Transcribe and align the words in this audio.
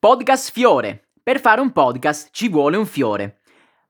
Podcast 0.00 0.50
Fiore. 0.50 1.10
Per 1.22 1.38
fare 1.40 1.60
un 1.60 1.72
podcast 1.72 2.30
ci 2.32 2.48
vuole 2.48 2.78
un 2.78 2.86
fiore. 2.86 3.40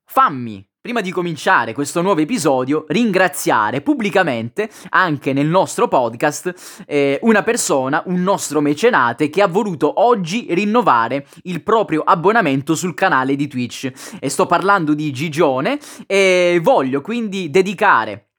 Fammi, 0.05 0.69
prima 0.81 1.01
di 1.01 1.13
cominciare 1.13 1.73
questo 1.73 2.03
nuovo 2.03 2.21
episodio, 2.21 2.85
ringraziare 2.89 3.81
pubblicamente, 3.81 4.69
anche 4.89 5.33
nel 5.33 5.47
nostro 5.47 5.87
podcast, 5.87 6.83
eh, 6.89 7.21
una 7.23 7.45
persona, 7.45 8.03
un 8.07 8.25
nostro 8.25 8.61
mecenate 8.61 9.31
che 9.31 9.41
ha 9.41 9.47
voluto 9.47 10.01
oggi 10.01 10.49
rinnovare 10.51 11.29
il 11.45 11.63
proprio 11.63 12.03
abbonamento 12.03 12.75
sul 12.75 12.95
canale 12.95 13.37
di 13.37 13.47
Twitch. 13.47 14.19
E 14.19 14.29
sto 14.29 14.47
parlando 14.47 14.95
di 14.95 15.13
Gigione 15.13 15.79
e 16.09 16.59
voglio 16.61 17.03
quindi 17.03 17.51
dedicare 17.51 18.30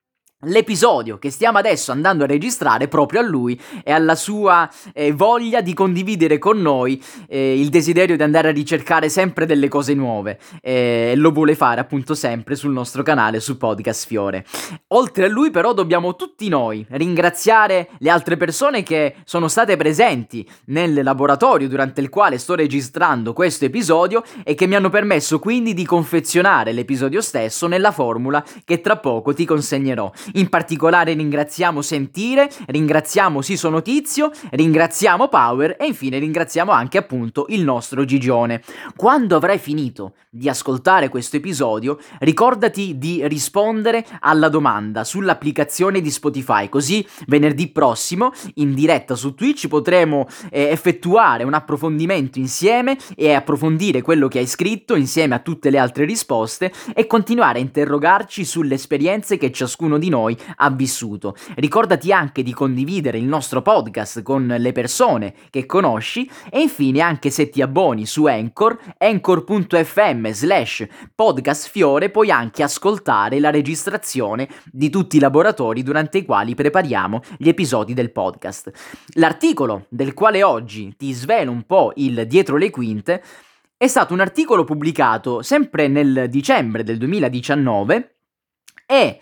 l'episodio 0.44 1.18
che 1.18 1.30
stiamo 1.30 1.58
adesso 1.58 1.92
andando 1.92 2.24
a 2.24 2.28
registrare 2.28 2.88
proprio 2.88 3.20
a 3.20 3.24
lui 3.24 3.60
e 3.84 3.92
alla 3.92 4.16
sua 4.16 4.70
eh, 4.94 5.12
voglia 5.12 5.62
di 5.62 5.74
condividere 5.74 6.38
con 6.38 6.62
noi 6.62 7.02
eh, 7.28 7.60
il 7.60 7.70
desiderio 7.70 8.16
di 8.16 8.24
andare 8.24 8.50
a 8.50 8.52
ricercare 8.52 9.10
sempre 9.10 9.46
delle 9.46 9.68
cose 9.68 9.94
nuove 9.94 10.40
e 10.62 11.14
lo 11.16 11.32
vuole 11.32 11.56
fare 11.56 11.82
appunto 11.82 12.16
sempre 12.16 12.56
sul 12.56 12.72
nostro 12.72 13.04
canale 13.04 13.40
su 13.40 13.58
Podcast 13.58 14.08
Fiore. 14.08 14.46
Oltre 14.90 15.26
a 15.26 15.30
lui 15.30 15.52
però 15.52 15.74
dobbiamo 15.74 16.16
tutti 16.16 16.48
noi 16.48 16.86
ringraziare 16.90 17.90
le 18.00 18.10
altre 18.10 18.38
persone 18.38 18.84
che 18.84 19.16
sono 19.26 19.48
state 19.48 19.78
presenti 19.78 20.48
nel 20.66 21.02
laboratorio 21.04 21.68
durante 21.68 22.02
il 22.02 22.10
quale 22.10 22.38
sto 22.38 22.56
registrando 22.56 23.34
questo 23.34 23.66
episodio 23.66 24.24
e 24.44 24.56
che 24.56 24.68
mi 24.68 24.76
hanno 24.76 24.90
permesso 24.90 25.40
quindi 25.40 25.74
di 25.74 25.86
confezionare 25.86 26.72
l'episodio 26.72 27.22
stesso 27.22 27.68
nella 27.68 27.92
formula 27.92 28.44
che 28.66 28.82
tra 28.82 28.98
poco 28.98 29.34
ti 29.34 29.46
consegnerò. 29.46 30.12
In 30.34 30.50
particolare 30.50 31.14
ringraziamo 31.14 31.82
Sentire, 31.82 32.50
ringraziamo 32.68 33.42
Siso 33.42 33.70
Notizio, 33.70 34.32
ringraziamo 34.52 35.28
Power 35.28 35.76
e 35.80 35.86
infine 35.86 36.20
ringraziamo 36.20 36.72
anche 36.72 36.98
appunto 36.98 37.46
il 37.50 37.64
nostro 37.64 38.06
Gigione. 38.06 38.62
Quando 38.96 39.36
avrai 39.36 39.58
finito 39.58 40.14
di 40.30 40.48
ascoltare 40.48 41.10
questo 41.10 41.36
episodio, 41.38 42.00
ricordati 42.20 42.98
di 42.98 43.28
rispondere 43.28 44.06
alla 44.22 44.48
domanda 44.48 45.04
sull'applicazione 45.04 46.00
di 46.00 46.10
Spotify, 46.10 46.70
così 46.70 47.06
venerdì 47.28 47.68
prossimo 47.68 48.32
in 48.56 48.74
diretta 48.74 49.16
su 49.16 49.34
Twitch 49.34 49.68
potremo 49.68 50.28
eh, 50.50 50.70
effettuare 50.70 51.44
un 51.44 51.54
approfondimento 51.54 52.40
insieme 52.40 52.98
e 53.16 53.34
approfondire 53.34 54.02
quello 54.02 54.28
che 54.28 54.40
hai 54.40 54.48
scritto 54.48 54.96
insieme 54.96 55.36
a 55.36 55.40
tutte 55.40 55.70
le 55.70 55.78
altre 55.78 56.06
risposte 56.06 56.72
e 56.94 57.08
continuare 57.08 57.60
a 57.60 57.62
interrogarci 57.62 58.46
sulle 58.46 58.76
esperienze 58.76 59.38
che 59.38 59.52
ciascuno 59.52 59.98
di 59.98 60.10
noi 60.10 60.21
noi 60.22 60.38
ha 60.58 60.70
vissuto. 60.70 61.36
Ricordati 61.56 62.12
anche 62.12 62.44
di 62.44 62.54
condividere 62.54 63.18
il 63.18 63.26
nostro 63.26 63.62
podcast 63.62 64.22
con 64.22 64.46
le 64.58 64.72
persone 64.72 65.34
che 65.50 65.66
conosci 65.66 66.30
e 66.50 66.62
infine 66.62 67.02
anche 67.02 67.30
se 67.30 67.50
ti 67.50 67.62
abboni 67.62 68.06
su 68.06 68.26
Anchor, 68.26 68.78
anchor.fm 68.98 70.30
slash 70.32 70.86
podcastfiore 71.14 72.10
puoi 72.10 72.32
anche 72.32 72.64
ascoltare 72.64 73.40
la 73.40 73.50
registrazione 73.50 74.48
di 74.72 74.90
tutti 74.90 75.18
i 75.18 75.20
laboratori 75.20 75.84
durante 75.84 76.20
i 76.20 76.26
quali 76.26 76.56
prepariamo 76.56 77.22
gli 77.38 77.48
episodi 77.48 77.94
del 77.94 78.12
podcast. 78.12 78.72
L'articolo 79.16 79.86
del 79.90 80.14
quale 80.14 80.44
oggi 80.44 80.96
ti 80.98 81.12
svelo 81.12 81.52
un 81.52 81.64
po' 81.64 81.92
il 81.96 82.26
dietro 82.28 82.58
le 82.58 82.70
quinte 82.70 83.24
è 83.82 83.88
stato 83.88 84.14
un 84.14 84.20
articolo 84.20 84.64
pubblicato 84.64 85.42
sempre 85.42 85.88
nel 85.88 86.28
dicembre 86.30 86.84
del 86.84 86.98
2019 86.98 88.16
e 88.86 89.20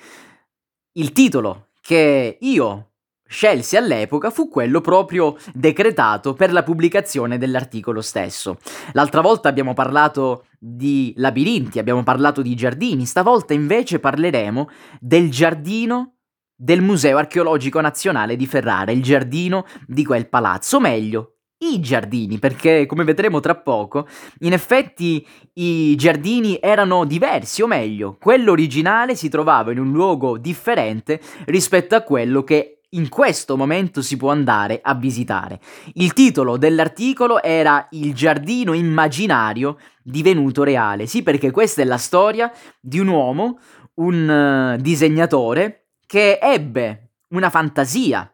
il 0.93 1.11
titolo 1.11 1.67
che 1.81 2.37
io 2.39 2.89
scelsi 3.29 3.77
all'epoca 3.77 4.31
fu 4.31 4.49
quello 4.49 4.81
proprio 4.81 5.37
decretato 5.53 6.33
per 6.33 6.51
la 6.51 6.63
pubblicazione 6.63 7.37
dell'articolo 7.37 8.01
stesso. 8.01 8.57
L'altra 8.93 9.21
volta 9.21 9.47
abbiamo 9.49 9.73
parlato 9.73 10.45
di 10.57 11.13
labirinti, 11.17 11.77
abbiamo 11.77 12.03
parlato 12.03 12.41
di 12.41 12.55
giardini, 12.55 13.05
stavolta 13.05 13.53
invece 13.53 13.99
parleremo 13.99 14.69
del 14.99 15.29
giardino 15.29 16.15
del 16.55 16.81
Museo 16.81 17.17
Archeologico 17.17 17.79
Nazionale 17.79 18.35
di 18.35 18.47
Ferrara, 18.47 18.91
il 18.91 19.01
giardino 19.01 19.65
di 19.85 20.03
quel 20.03 20.27
palazzo, 20.27 20.79
meglio, 20.79 21.35
i 21.59 21.79
giardini, 21.79 22.39
perché 22.39 22.85
come 22.85 23.03
vedremo 23.03 23.39
tra 23.39 23.55
poco, 23.55 24.07
in 24.39 24.53
effetti 24.53 25.25
i 25.53 25.95
giardini 25.95 26.59
erano 26.61 27.05
diversi, 27.05 27.61
o 27.61 27.67
meglio, 27.67 28.17
quello 28.19 28.51
originale 28.51 29.15
si 29.15 29.29
trovava 29.29 29.71
in 29.71 29.79
un 29.79 29.91
luogo 29.91 30.37
differente 30.37 31.19
rispetto 31.45 31.95
a 31.95 32.01
quello 32.01 32.43
che 32.43 32.79
in 32.93 33.09
questo 33.09 33.55
momento 33.55 34.01
si 34.01 34.17
può 34.17 34.31
andare 34.31 34.79
a 34.81 34.95
visitare. 34.95 35.59
Il 35.93 36.13
titolo 36.13 36.57
dell'articolo 36.57 37.41
era 37.43 37.87
Il 37.91 38.13
giardino 38.15 38.73
immaginario 38.73 39.77
divenuto 40.01 40.63
reale. 40.63 41.05
Sì, 41.05 41.21
perché 41.21 41.51
questa 41.51 41.81
è 41.81 41.85
la 41.85 41.97
storia 41.97 42.51
di 42.79 42.97
un 42.99 43.09
uomo, 43.09 43.59
un 43.95 44.75
uh, 44.77 44.81
disegnatore, 44.81 45.89
che 46.07 46.39
ebbe 46.41 47.11
una 47.29 47.51
fantasia 47.51 48.31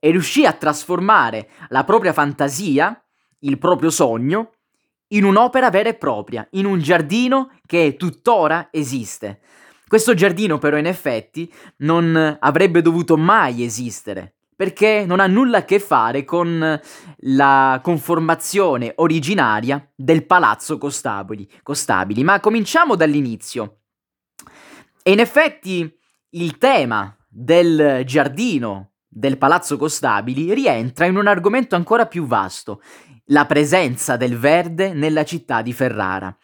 e 0.00 0.10
riuscì 0.10 0.44
a 0.44 0.52
trasformare 0.52 1.50
la 1.68 1.84
propria 1.84 2.12
fantasia, 2.12 3.02
il 3.40 3.58
proprio 3.58 3.90
sogno, 3.90 4.52
in 5.08 5.24
un'opera 5.24 5.70
vera 5.70 5.88
e 5.88 5.94
propria, 5.94 6.46
in 6.52 6.66
un 6.66 6.80
giardino 6.80 7.52
che 7.66 7.96
tuttora 7.96 8.68
esiste. 8.70 9.40
Questo 9.86 10.12
giardino 10.12 10.58
però 10.58 10.76
in 10.76 10.86
effetti 10.86 11.50
non 11.78 12.36
avrebbe 12.40 12.82
dovuto 12.82 13.16
mai 13.16 13.64
esistere, 13.64 14.34
perché 14.54 15.04
non 15.06 15.20
ha 15.20 15.26
nulla 15.26 15.58
a 15.58 15.64
che 15.64 15.78
fare 15.78 16.24
con 16.24 16.80
la 17.20 17.80
conformazione 17.82 18.92
originaria 18.96 19.90
del 19.94 20.26
palazzo 20.26 20.76
Costabili. 20.76 21.48
Costabili. 21.62 22.22
Ma 22.22 22.40
cominciamo 22.40 22.96
dall'inizio. 22.96 23.78
E 25.02 25.12
in 25.12 25.20
effetti 25.20 25.90
il 26.30 26.58
tema 26.58 27.16
del 27.26 28.02
giardino 28.04 28.87
del 29.08 29.38
Palazzo 29.38 29.76
Costabili 29.76 30.52
rientra 30.52 31.06
in 31.06 31.16
un 31.16 31.26
argomento 31.26 31.74
ancora 31.74 32.06
più 32.06 32.26
vasto, 32.26 32.82
la 33.26 33.46
presenza 33.46 34.16
del 34.16 34.38
verde 34.38 34.92
nella 34.92 35.24
città 35.24 35.62
di 35.62 35.72
Ferrara. 35.72 36.36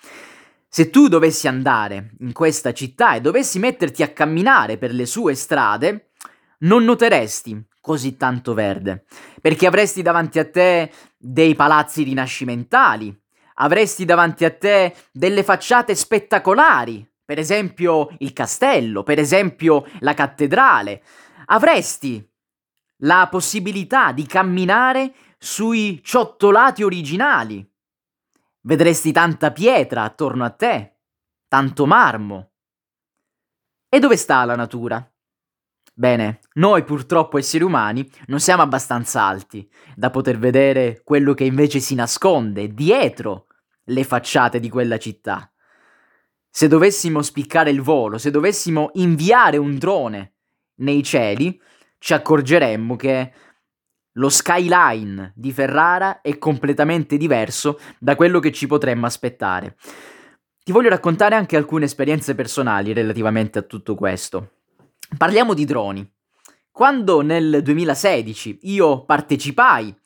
Se 0.69 0.91
tu 0.91 1.07
dovessi 1.07 1.47
andare 1.47 2.15
in 2.21 2.33
questa 2.33 2.73
città 2.73 3.15
e 3.15 3.21
dovessi 3.21 3.59
metterti 3.59 4.03
a 4.03 4.09
camminare 4.09 4.77
per 4.77 4.93
le 4.93 5.07
sue 5.07 5.35
strade, 5.35 6.11
non 6.61 6.85
noteresti 6.85 7.65
così 7.81 8.17
tanto 8.17 8.55
verde, 8.55 9.05
perché 9.41 9.67
avresti 9.67 10.03
davanti 10.03 10.39
a 10.39 10.51
te 10.51 10.91
dei 11.17 11.55
palazzi 11.55 12.03
rinascimentali, 12.03 13.17
avresti 13.57 14.05
davanti 14.05 14.45
a 14.45 14.51
te 14.51 14.95
delle 15.13 15.45
facciate 15.45 15.95
spettacolari, 15.95 17.07
per 17.25 17.39
esempio 17.39 18.09
il 18.19 18.33
castello, 18.33 19.03
per 19.03 19.19
esempio 19.19 19.87
la 20.01 20.15
cattedrale, 20.15 21.03
avresti 21.47 22.27
la 22.99 23.29
possibilità 23.31 24.13
di 24.13 24.27
camminare 24.27 25.15
sui 25.39 26.01
ciottolati 26.03 26.83
originali. 26.83 27.67
Vedresti 28.61 29.13
tanta 29.13 29.53
pietra 29.53 30.03
attorno 30.03 30.45
a 30.45 30.51
te, 30.51 30.97
tanto 31.49 31.87
marmo. 31.87 32.53
E 33.89 33.99
dove 33.99 34.17
sta 34.17 34.45
la 34.45 34.57
natura? 34.57 35.07
Bene, 35.97 36.41
noi 36.55 36.83
purtroppo 36.83 37.39
esseri 37.39 37.63
umani 37.63 38.11
non 38.27 38.41
siamo 38.41 38.63
abbastanza 38.63 39.23
alti 39.23 39.71
da 39.95 40.11
poter 40.11 40.39
vedere 40.39 41.03
quello 41.05 41.35
che 41.35 41.45
invece 41.45 41.79
si 41.79 41.95
nasconde 41.95 42.75
dietro 42.75 43.47
le 43.85 44.03
facciate 44.03 44.59
di 44.59 44.69
quella 44.69 44.99
città. 44.99 45.49
Se 46.51 46.67
dovessimo 46.67 47.23
spiccare 47.23 47.71
il 47.71 47.81
volo, 47.81 48.19
se 48.19 48.31
dovessimo 48.31 48.91
inviare 48.95 49.57
un 49.57 49.79
drone 49.79 50.35
nei 50.77 51.03
cieli, 51.05 51.61
ci 52.05 52.13
accorgeremmo 52.13 52.97
che 52.97 53.33
lo 54.17 54.29
skyline 54.29 55.33
di 55.35 55.53
Ferrara 55.53 56.21
è 56.21 56.37
completamente 56.37 57.17
diverso 57.17 57.81
da 57.99 58.15
quello 58.15 58.41
che 58.41 58.53
ci 58.53 58.67
potremmo 58.67 59.07
aspettare. 59.07 59.77
Ti 60.63 60.71
voglio 60.71 60.91
raccontare 60.91 61.35
anche 61.35 61.57
alcune 61.57 61.87
esperienze 61.87 62.35
personali 62.35 62.93
relativamente 62.93 63.59
a 63.59 63.63
tutto 63.63 63.95
questo. 63.95 64.51
Parliamo 65.17 65.55
di 65.55 65.65
droni. 65.65 66.07
Quando 66.71 67.23
nel 67.23 67.63
2016 67.63 68.59
io 68.65 69.07
partecipai 69.07 69.99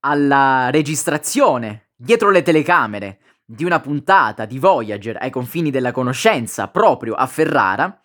alla 0.00 0.68
registrazione 0.70 1.90
dietro 1.94 2.30
le 2.30 2.42
telecamere 2.42 3.20
di 3.44 3.64
una 3.64 3.78
puntata 3.78 4.46
di 4.46 4.58
Voyager 4.58 5.16
ai 5.20 5.30
confini 5.30 5.70
della 5.70 5.92
conoscenza 5.92 6.66
proprio 6.66 7.14
a 7.14 7.28
Ferrara, 7.28 7.99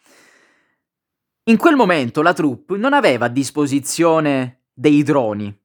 in 1.47 1.57
quel 1.57 1.75
momento 1.75 2.21
la 2.23 2.33
troupe 2.33 2.75
non 2.75 2.93
aveva 2.93 3.25
a 3.25 3.29
disposizione 3.29 4.61
dei 4.73 5.03
droni 5.03 5.55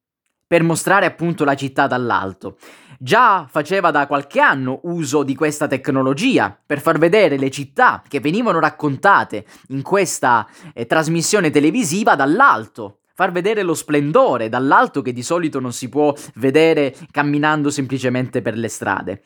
per 0.47 0.63
mostrare 0.63 1.07
appunto 1.07 1.45
la 1.45 1.55
città 1.55 1.87
dall'alto. 1.87 2.59
Già 2.99 3.47
faceva 3.49 3.91
da 3.91 4.07
qualche 4.07 4.41
anno 4.41 4.81
uso 4.83 5.23
di 5.23 5.35
questa 5.35 5.69
tecnologia 5.69 6.55
per 6.67 6.81
far 6.81 6.99
vedere 6.99 7.39
le 7.39 7.51
città 7.51 8.03
che 8.07 8.21
venivano 8.21 8.59
raccontate 8.59 9.47
in 9.69 9.81
questa 9.81 10.47
eh, 10.75 10.85
trasmissione 10.85 11.51
televisiva 11.51 12.15
dall'alto, 12.15 12.99
far 13.15 13.33
vedere 13.33 13.63
lo 13.63 13.75
splendore 13.75 14.51
dall'alto 14.51 15.01
che 15.01 15.15
di 15.15 15.23
solito 15.23 15.61
non 15.61 15.73
si 15.73 15.89
può 15.89 16.15
vedere 16.35 16.95
camminando 17.11 17.71
semplicemente 17.71 18.43
per 18.43 18.57
le 18.57 18.69
strade. 18.69 19.23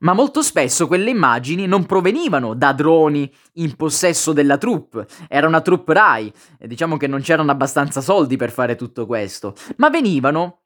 Ma 0.00 0.12
molto 0.12 0.42
spesso 0.42 0.86
quelle 0.86 1.10
immagini 1.10 1.66
non 1.66 1.84
provenivano 1.84 2.54
da 2.54 2.72
droni 2.72 3.32
in 3.54 3.74
possesso 3.74 4.32
della 4.32 4.56
troupe, 4.56 5.06
era 5.28 5.48
una 5.48 5.60
troupe 5.60 5.92
Rai, 5.92 6.32
diciamo 6.58 6.96
che 6.96 7.06
non 7.06 7.20
c'erano 7.20 7.50
abbastanza 7.50 8.00
soldi 8.00 8.36
per 8.36 8.50
fare 8.50 8.76
tutto 8.76 9.06
questo, 9.06 9.54
ma 9.76 9.90
venivano 9.90 10.60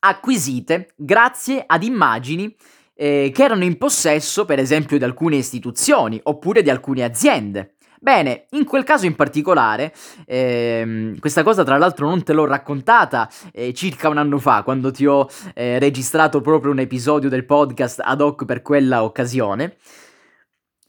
acquisite 0.00 0.92
grazie 0.96 1.64
ad 1.66 1.82
immagini 1.82 2.54
eh, 2.94 3.30
che 3.32 3.44
erano 3.44 3.64
in 3.64 3.78
possesso, 3.78 4.44
per 4.44 4.58
esempio, 4.58 4.98
di 4.98 5.04
alcune 5.04 5.36
istituzioni 5.36 6.20
oppure 6.24 6.62
di 6.62 6.70
alcune 6.70 7.04
aziende. 7.04 7.76
Bene, 8.00 8.46
in 8.50 8.64
quel 8.64 8.84
caso 8.84 9.06
in 9.06 9.16
particolare, 9.16 9.92
ehm, 10.24 11.18
questa 11.18 11.42
cosa 11.42 11.64
tra 11.64 11.78
l'altro 11.78 12.08
non 12.08 12.22
te 12.22 12.32
l'ho 12.32 12.46
raccontata 12.46 13.28
eh, 13.52 13.74
circa 13.74 14.08
un 14.08 14.18
anno 14.18 14.38
fa, 14.38 14.62
quando 14.62 14.92
ti 14.92 15.04
ho 15.04 15.28
eh, 15.54 15.80
registrato 15.80 16.40
proprio 16.40 16.70
un 16.70 16.78
episodio 16.78 17.28
del 17.28 17.44
podcast 17.44 18.00
ad 18.04 18.20
hoc 18.20 18.44
per 18.44 18.62
quella 18.62 19.02
occasione. 19.02 19.76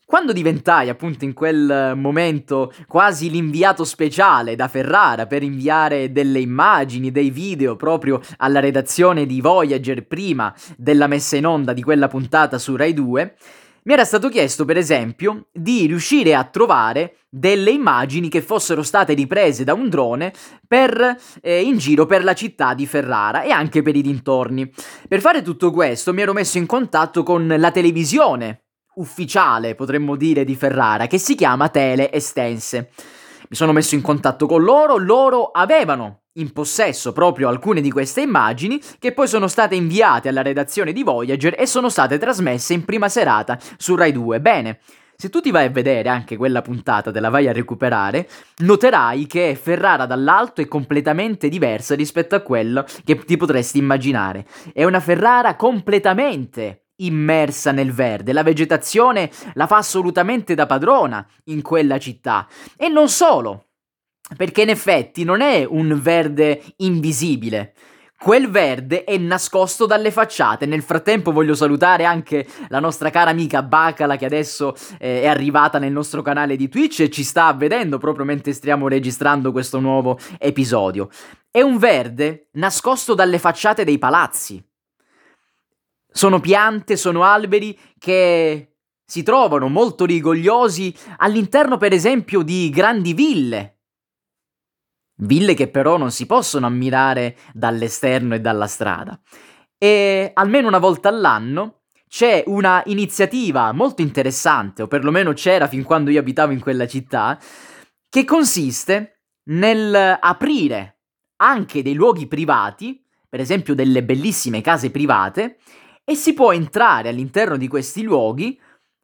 Quando 0.05 0.33
diventai 0.33 0.89
appunto 0.89 1.23
in 1.23 1.33
quel 1.33 1.93
momento 1.95 2.73
quasi 2.87 3.29
l'inviato 3.29 3.83
speciale 3.83 4.55
da 4.55 4.67
Ferrara 4.67 5.27
per 5.27 5.43
inviare 5.43 6.11
delle 6.11 6.39
immagini, 6.39 7.11
dei 7.11 7.29
video 7.29 7.75
proprio 7.75 8.19
alla 8.37 8.59
redazione 8.59 9.27
di 9.27 9.39
Voyager 9.39 10.07
prima 10.07 10.51
della 10.75 11.05
messa 11.05 11.37
in 11.37 11.45
onda 11.45 11.73
di 11.73 11.83
quella 11.83 12.07
puntata 12.07 12.57
su 12.57 12.75
Rai 12.75 12.93
2, 12.93 13.35
mi 13.83 13.93
era 13.93 14.05
stato 14.05 14.29
chiesto, 14.29 14.65
per 14.65 14.77
esempio, 14.77 15.47
di 15.51 15.85
riuscire 15.85 16.35
a 16.35 16.43
trovare 16.43 17.17
delle 17.29 17.71
immagini 17.71 18.29
che 18.29 18.41
fossero 18.41 18.83
state 18.83 19.13
riprese 19.13 19.63
da 19.63 19.73
un 19.73 19.89
drone 19.89 20.33
per, 20.67 21.17
eh, 21.41 21.61
in 21.61 21.77
giro 21.77 22.05
per 22.05 22.23
la 22.23 22.33
città 22.33 22.73
di 22.73 22.85
Ferrara 22.85 23.43
e 23.43 23.51
anche 23.51 23.81
per 23.81 23.95
i 23.95 24.01
dintorni. 24.01 24.71
Per 25.07 25.21
fare 25.21 25.41
tutto 25.41 25.71
questo 25.71 26.13
mi 26.13 26.21
ero 26.21 26.33
messo 26.33 26.57
in 26.57 26.65
contatto 26.65 27.23
con 27.23 27.47
la 27.57 27.71
televisione 27.71 28.63
ufficiale, 28.95 29.75
potremmo 29.75 30.15
dire, 30.15 30.43
di 30.43 30.55
Ferrara, 30.55 31.07
che 31.07 31.17
si 31.17 31.35
chiama 31.35 31.69
Tele 31.69 32.11
Estense. 32.11 32.89
Mi 33.51 33.55
sono 33.55 33.71
messo 33.71 33.95
in 33.95 34.01
contatto 34.01 34.45
con 34.45 34.61
loro, 34.61 34.97
loro 34.97 35.49
avevano 35.49 36.25
in 36.33 36.53
possesso 36.53 37.13
proprio 37.13 37.47
alcune 37.47 37.81
di 37.81 37.89
queste 37.89 38.21
immagini 38.21 38.79
che 38.99 39.11
poi 39.11 39.27
sono 39.27 39.47
state 39.47 39.73
inviate 39.73 40.29
alla 40.29 40.43
redazione 40.43 40.93
di 40.93 41.01
Voyager 41.01 41.55
e 41.57 41.65
sono 41.65 41.89
state 41.89 42.19
trasmesse 42.19 42.73
in 42.73 42.85
prima 42.85 43.09
serata 43.09 43.57
su 43.77 43.95
Rai 43.95 44.11
2. 44.11 44.39
Bene, 44.39 44.79
se 45.15 45.29
tu 45.29 45.41
ti 45.41 45.49
vai 45.49 45.65
a 45.65 45.71
vedere 45.71 46.09
anche 46.09 46.37
quella 46.37 46.61
puntata, 46.61 47.11
te 47.11 47.19
la 47.19 47.29
vai 47.29 47.47
a 47.47 47.51
recuperare, 47.51 48.29
noterai 48.57 49.25
che 49.25 49.57
Ferrara 49.59 50.05
dall'alto 50.05 50.61
è 50.61 50.67
completamente 50.67 51.49
diversa 51.49 51.95
rispetto 51.95 52.35
a 52.35 52.41
quello 52.41 52.85
che 53.03 53.17
ti 53.17 53.35
potresti 53.35 53.79
immaginare. 53.79 54.45
È 54.71 54.85
una 54.85 54.99
Ferrara 54.99 55.55
completamente 55.55 56.88
immersa 56.99 57.71
nel 57.71 57.91
verde, 57.91 58.33
la 58.33 58.43
vegetazione 58.43 59.29
la 59.53 59.67
fa 59.67 59.77
assolutamente 59.77 60.55
da 60.55 60.65
padrona 60.65 61.25
in 61.45 61.61
quella 61.61 61.97
città. 61.99 62.47
E 62.77 62.87
non 62.87 63.09
solo, 63.09 63.67
perché 64.35 64.61
in 64.61 64.69
effetti 64.69 65.23
non 65.23 65.41
è 65.41 65.65
un 65.67 65.99
verde 66.01 66.61
invisibile. 66.77 67.73
Quel 68.21 68.49
verde 68.49 69.05
è 69.05 69.17
nascosto 69.17 69.85
dalle 69.85 70.11
facciate. 70.11 70.65
Nel 70.65 70.81
frattempo 70.81 71.31
voglio 71.31 71.55
salutare 71.55 72.03
anche 72.03 72.45
la 72.67 72.81
nostra 72.81 73.09
cara 73.11 73.29
amica 73.29 73.63
Bacala 73.63 74.17
che 74.17 74.25
adesso 74.25 74.75
eh, 74.99 75.21
è 75.21 75.27
arrivata 75.27 75.79
nel 75.79 75.93
nostro 75.93 76.21
canale 76.21 76.57
di 76.57 76.67
Twitch 76.67 76.99
e 76.99 77.09
ci 77.09 77.23
sta 77.23 77.53
vedendo 77.53 77.97
proprio 77.97 78.25
mentre 78.25 78.51
stiamo 78.51 78.89
registrando 78.89 79.53
questo 79.53 79.79
nuovo 79.79 80.19
episodio. 80.37 81.07
È 81.49 81.61
un 81.61 81.77
verde 81.77 82.49
nascosto 82.53 83.13
dalle 83.13 83.39
facciate 83.39 83.85
dei 83.85 83.97
palazzi. 83.97 84.68
Sono 86.19 86.41
piante, 86.41 86.97
sono 86.97 87.23
alberi 87.23 87.79
che 87.97 88.75
si 89.05 89.23
trovano 89.23 89.69
molto 89.69 90.03
rigogliosi 90.03 90.93
all'interno 91.15 91.77
per 91.77 91.93
esempio 91.93 92.41
di 92.41 92.69
grandi 92.69 93.13
ville 93.13 93.77
ville 95.21 95.53
che 95.53 95.69
però 95.69 95.95
non 95.95 96.11
si 96.11 96.25
possono 96.25 96.65
ammirare 96.65 97.37
dall'esterno 97.53 98.35
e 98.35 98.41
dalla 98.41 98.67
strada. 98.67 99.17
E 99.77 100.31
almeno 100.33 100.67
una 100.67 100.77
volta 100.77 101.07
all'anno 101.07 101.83
c'è 102.09 102.43
una 102.47 102.83
iniziativa 102.87 103.71
molto 103.71 104.01
interessante, 104.01 104.81
o 104.81 104.87
perlomeno 104.87 105.31
c'era 105.31 105.69
fin 105.69 105.83
quando 105.83 106.09
io 106.09 106.19
abitavo 106.19 106.51
in 106.51 106.59
quella 106.59 106.85
città, 106.85 107.39
che 108.09 108.25
consiste 108.25 109.21
nel 109.51 110.17
aprire 110.19 110.99
anche 111.37 111.81
dei 111.81 111.93
luoghi 111.93 112.27
privati, 112.27 113.01
per 113.29 113.39
esempio 113.39 113.73
delle 113.73 114.03
bellissime 114.03 114.59
case 114.59 114.91
private, 114.91 115.59
e 116.09 116.15
si 116.15 116.33
può 116.33 116.51
entrare 116.51 117.09
all'interno 117.09 117.55
di 117.55 117.67
questi 117.67 118.01
luoghi 118.01 118.59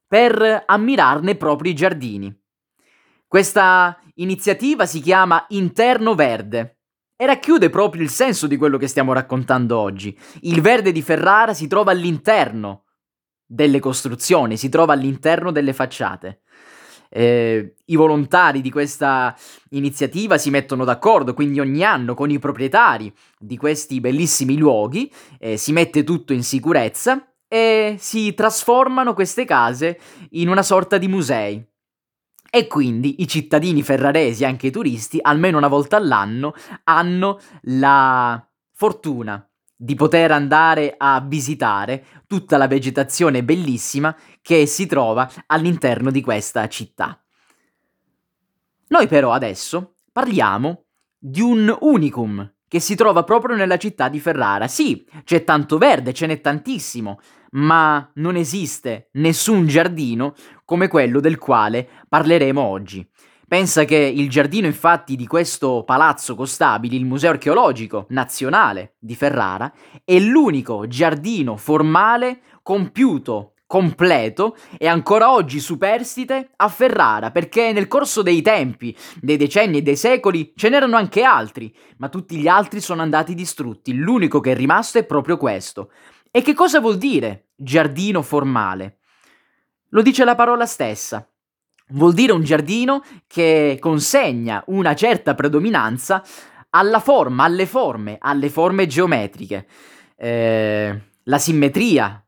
per 0.08 0.64
ammirarne 0.66 1.36
i 1.70 1.76
giardini. 1.76 2.36
Questa 3.28 3.96
iniziativa 4.16 4.88
si 4.88 5.02
chiama 5.02 5.46
Interno 5.50 6.16
Verde 6.16 6.80
e 7.16 7.28
racchiude 7.28 7.70
proprio 7.70 8.02
il 8.02 8.10
senso 8.10 8.48
di 8.48 8.58
quello 8.58 8.80
che 8.80 8.88
stiamo 8.88 9.14
raccontando 9.14 9.78
oggi. 9.78 10.18
Il 10.42 10.62
verde 10.62 10.92
di 10.92 11.04
Ferrara 11.04 11.54
si 11.54 11.68
trova 11.68 11.92
all'interno 11.92 12.86
delle 13.46 13.80
costruzioni, 13.80 14.58
si 14.58 14.70
trova 14.70 14.94
all'interno 14.94 15.52
delle 15.52 15.74
facciate. 15.74 16.42
Eh, 17.18 17.76
I 17.86 17.96
volontari 17.96 18.60
di 18.60 18.70
questa 18.70 19.34
iniziativa 19.70 20.38
si 20.38 20.50
mettono 20.50 20.84
d'accordo, 20.84 21.34
quindi 21.34 21.62
ogni 21.62 21.82
anno 21.82 22.14
con 22.14 22.30
i 22.30 22.40
proprietari 22.40 23.14
di 23.40 23.56
questi 23.56 24.02
bellissimi 24.02 24.58
luoghi 24.58 25.10
eh, 25.40 25.56
si 25.56 25.72
mette 25.72 26.04
tutto 26.04 26.34
in 26.34 26.44
sicurezza 26.44 27.26
e 27.48 27.96
si 27.98 28.34
trasformano 28.34 29.14
queste 29.14 29.46
case 29.46 29.98
in 30.32 30.50
una 30.50 30.62
sorta 30.62 30.98
di 30.98 31.08
musei. 31.08 31.66
E 32.52 32.68
quindi 32.68 33.22
i 33.22 33.28
cittadini 33.30 33.82
ferraresi, 33.82 34.44
anche 34.44 34.68
i 34.68 34.72
turisti, 34.72 35.18
almeno 35.22 35.58
una 35.58 35.70
volta 35.70 35.96
all'anno, 35.96 36.54
hanno 36.84 37.40
la 37.62 38.46
fortuna 38.74 39.50
di 39.76 39.96
poter 39.96 40.32
andare 40.32 40.96
a 40.98 41.20
visitare 41.26 42.06
tutta 42.28 42.58
la 42.58 42.68
vegetazione 42.68 43.44
bellissima 43.44 44.16
che 44.42 44.66
si 44.66 44.86
trova 44.86 45.30
all'interno 45.48 46.12
di 46.12 46.22
questa 46.22 46.68
città. 46.68 47.20
Noi 48.88 49.08
però 49.08 49.32
adesso 49.32 49.96
parliamo 50.12 50.86
di 51.18 51.42
un 51.42 51.76
unicum 51.82 52.54
che 52.68 52.80
si 52.80 52.96
trova 52.96 53.24
proprio 53.24 53.56
nella 53.56 53.78
città 53.78 54.10
di 54.10 54.20
Ferrara. 54.20 54.68
Sì, 54.68 55.06
c'è 55.24 55.44
tanto 55.44 55.78
verde, 55.78 56.14
ce 56.14 56.28
n'è 56.28 56.42
tantissimo, 56.42 57.20
ma 57.52 58.10
non 58.16 58.36
esiste 58.36 59.10
nessun 59.14 59.66
giardino 59.66 60.34
come 60.66 60.88
quello 60.88 61.20
del 61.20 61.38
quale 61.38 61.88
parleremo 62.08 62.62
oggi. 62.62 63.08
Pensa 63.48 63.86
che 63.86 63.96
il 63.96 64.28
giardino 64.28 64.66
infatti 64.66 65.16
di 65.16 65.28
questo 65.28 65.84
palazzo 65.84 66.36
Costabili, 66.36 66.96
il 66.96 67.06
Museo 67.06 67.30
Archeologico 67.30 68.08
Nazionale 68.10 68.96
di 69.00 69.16
Ferrara, 69.16 69.72
è 70.04 70.18
l'unico 70.18 70.88
giardino 70.88 71.56
formale 71.56 72.42
compiuto 72.64 73.52
completo 73.68 74.56
e 74.78 74.88
ancora 74.88 75.32
oggi 75.32 75.60
superstite 75.60 76.52
a 76.56 76.68
Ferrara, 76.70 77.32
perché 77.32 77.72
nel 77.72 77.88
corso 77.88 78.22
dei 78.22 78.42
tempi, 78.42 78.96
dei 79.20 79.38
decenni 79.38 79.78
e 79.78 79.82
dei 79.82 79.96
secoli 79.96 80.54
ce 80.56 80.70
n'erano 80.70 80.96
anche 80.96 81.24
altri, 81.24 81.76
ma 81.98 82.10
tutti 82.10 82.38
gli 82.38 82.48
altri 82.48 82.80
sono 82.80 83.02
andati 83.02 83.34
distrutti, 83.34 83.94
l'unico 83.94 84.40
che 84.40 84.52
è 84.52 84.56
rimasto 84.56 84.98
è 84.98 85.06
proprio 85.06 85.38
questo. 85.38 85.92
E 86.32 86.42
che 86.42 86.54
cosa 86.54 86.80
vuol 86.80 86.98
dire 86.98 87.50
giardino 87.56 88.22
formale? 88.22 89.00
Lo 89.90 90.02
dice 90.02 90.26
la 90.26 90.36
parola 90.36 90.66
stessa. 90.66 91.28
Vuol 91.90 92.14
dire 92.14 92.32
un 92.32 92.44
giardino 92.44 93.04
che 93.28 93.78
consegna 93.80 94.64
una 94.68 94.96
certa 94.96 95.36
predominanza 95.36 96.24
alla 96.72 97.00
forma, 97.00 97.44
alle 97.44 97.66
forme, 97.66 98.18
alle 98.20 98.50
forme 98.50 98.88
geometriche. 98.88 99.68
Eh, 100.16 101.02
la 101.24 101.38
simmetria, 101.38 102.26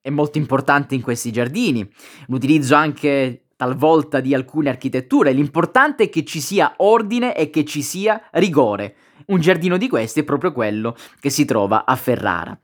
è 0.00 0.10
molto 0.10 0.38
importante 0.38 0.94
in 0.94 1.02
questi 1.02 1.32
giardini, 1.32 1.88
l'utilizzo 2.26 2.74
anche 2.74 3.48
talvolta 3.56 4.20
di 4.20 4.34
alcune 4.34 4.68
architetture, 4.68 5.32
l'importante 5.32 6.04
è 6.04 6.08
che 6.08 6.24
ci 6.24 6.40
sia 6.40 6.74
ordine 6.76 7.34
e 7.34 7.50
che 7.50 7.64
ci 7.64 7.82
sia 7.82 8.28
rigore. 8.32 8.94
Un 9.26 9.40
giardino 9.40 9.76
di 9.76 9.88
questi 9.88 10.20
è 10.20 10.24
proprio 10.24 10.52
quello 10.52 10.96
che 11.18 11.28
si 11.28 11.44
trova 11.44 11.84
a 11.84 11.96
Ferrara. 11.96 12.58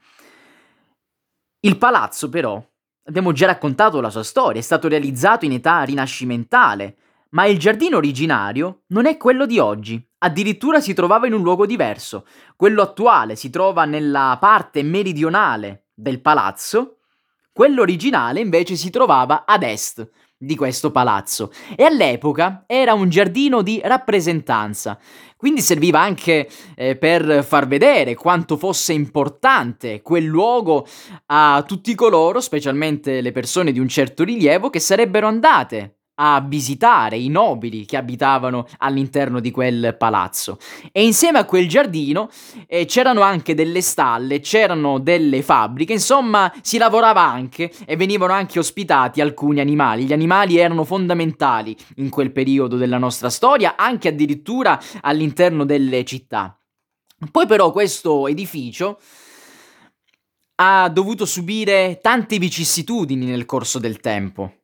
Il 1.60 1.78
palazzo 1.78 2.28
però, 2.28 2.64
abbiamo 3.04 3.32
già 3.32 3.46
raccontato 3.46 4.00
la 4.00 4.11
sua 4.11 4.23
storia, 4.23 4.61
è 4.61 4.64
stato 4.64 4.88
realizzato 4.88 5.44
in 5.44 5.52
età 5.52 5.82
rinascimentale, 5.82 6.96
ma 7.30 7.46
il 7.46 7.58
giardino 7.58 7.96
originario 7.96 8.82
non 8.88 9.06
è 9.06 9.16
quello 9.16 9.46
di 9.46 9.58
oggi, 9.58 10.04
addirittura 10.18 10.80
si 10.80 10.94
trovava 10.94 11.26
in 11.26 11.32
un 11.32 11.42
luogo 11.42 11.66
diverso. 11.66 12.26
Quello 12.56 12.82
attuale 12.82 13.37
si 13.37 13.50
trova 13.50 13.84
nella 13.84 14.37
parte 14.40 14.82
meridionale 14.82 15.87
del 15.94 16.20
palazzo 16.20 16.99
quello 17.54 17.82
originale 17.82 18.40
invece 18.40 18.75
si 18.75 18.90
trovava 18.90 19.44
ad 19.46 19.62
est 19.62 20.11
di 20.44 20.56
questo 20.56 20.90
palazzo. 20.90 21.52
E 21.76 21.84
all'epoca 21.84 22.64
era 22.66 22.94
un 22.94 23.08
giardino 23.08 23.62
di 23.62 23.80
rappresentanza, 23.82 24.98
quindi 25.36 25.60
serviva 25.60 26.00
anche 26.00 26.48
eh, 26.74 26.96
per 26.96 27.44
far 27.44 27.66
vedere 27.66 28.14
quanto 28.14 28.56
fosse 28.56 28.92
importante 28.92 30.02
quel 30.02 30.24
luogo 30.24 30.86
a 31.26 31.62
tutti 31.66 31.94
coloro, 31.94 32.40
specialmente 32.40 33.20
le 33.20 33.32
persone 33.32 33.72
di 33.72 33.78
un 33.78 33.88
certo 33.88 34.24
rilievo, 34.24 34.70
che 34.70 34.80
sarebbero 34.80 35.26
andate 35.26 35.98
a 36.16 36.40
visitare 36.47 37.16
i 37.16 37.28
nobili 37.28 37.85
che 37.85 37.97
abitavano 37.97 38.66
all'interno 38.78 39.40
di 39.40 39.50
quel 39.50 39.97
palazzo. 39.99 40.59
E 40.92 41.04
insieme 41.04 41.38
a 41.38 41.44
quel 41.44 41.68
giardino 41.68 42.28
eh, 42.66 42.85
c'erano 42.85 43.23
anche 43.23 43.54
delle 43.54 43.80
stalle, 43.80 44.40
c'erano 44.40 44.99
delle 44.99 45.42
fabbriche, 45.42 45.92
insomma 45.92 46.52
si 46.62 46.78
lavorava 46.78 47.23
anche 47.23 47.73
e 47.87 47.97
venivano 47.97 48.33
anche 48.33 48.59
ospitati 48.59 49.21
alcuni 49.21 49.61
animali. 49.61 50.04
Gli 50.04 50.12
animali 50.12 50.59
erano 50.59 50.85
fondamentali 50.85 51.76
in 51.97 52.11
quel 52.11 52.30
periodo 52.30 52.76
della 52.76 52.99
nostra 52.99 53.30
storia, 53.30 53.75
anche 53.76 54.09
addirittura 54.09 54.80
all'interno 55.00 55.64
delle 55.64 56.04
città. 56.04 56.56
Poi 57.30 57.47
però 57.47 57.73
questo 57.73 58.28
edificio 58.28 58.99
ha 60.56 60.88
dovuto 60.88 61.25
subire 61.25 61.99
tante 62.00 62.38
vicissitudini 62.38 63.26
nel 63.26 63.44
corso 63.44 63.78
del 63.80 63.99
tempo 63.99 64.63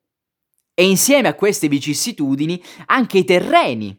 e 0.74 0.88
insieme 0.88 1.28
a 1.28 1.34
queste 1.34 1.68
vicissitudini 1.68 2.62
anche 2.86 3.18
i 3.18 3.24
terreni 3.24 3.96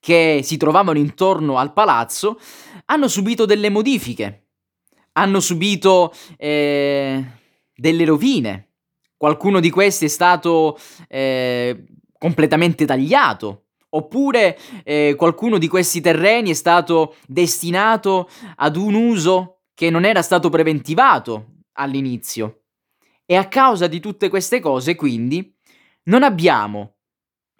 che 0.00 0.40
si 0.42 0.56
trovavano 0.56 0.98
intorno 0.98 1.58
al 1.58 1.72
palazzo 1.72 2.40
hanno 2.86 3.06
subito 3.06 3.44
delle 3.44 3.68
modifiche, 3.68 4.48
hanno 5.12 5.38
subito 5.40 6.12
eh, 6.36 7.24
delle 7.74 8.04
rovine. 8.04 8.68
Qualcuno 9.16 9.60
di 9.60 9.70
questi 9.70 10.06
è 10.06 10.08
stato 10.08 10.78
eh, 11.06 11.84
completamente 12.18 12.86
tagliato, 12.86 13.66
oppure 13.90 14.58
eh, 14.82 15.14
qualcuno 15.16 15.58
di 15.58 15.68
questi 15.68 16.00
terreni 16.00 16.50
è 16.50 16.54
stato 16.54 17.16
destinato 17.26 18.28
ad 18.56 18.76
un 18.76 18.94
uso 18.94 19.60
che 19.74 19.90
non 19.90 20.04
era 20.04 20.22
stato 20.22 20.48
preventivato 20.48 21.62
all'inizio. 21.74 22.62
E 23.26 23.36
a 23.36 23.46
causa 23.46 23.86
di 23.86 24.00
tutte 24.00 24.28
queste 24.28 24.58
cose, 24.58 24.96
quindi, 24.96 25.54
non 26.10 26.24
abbiamo 26.24 26.96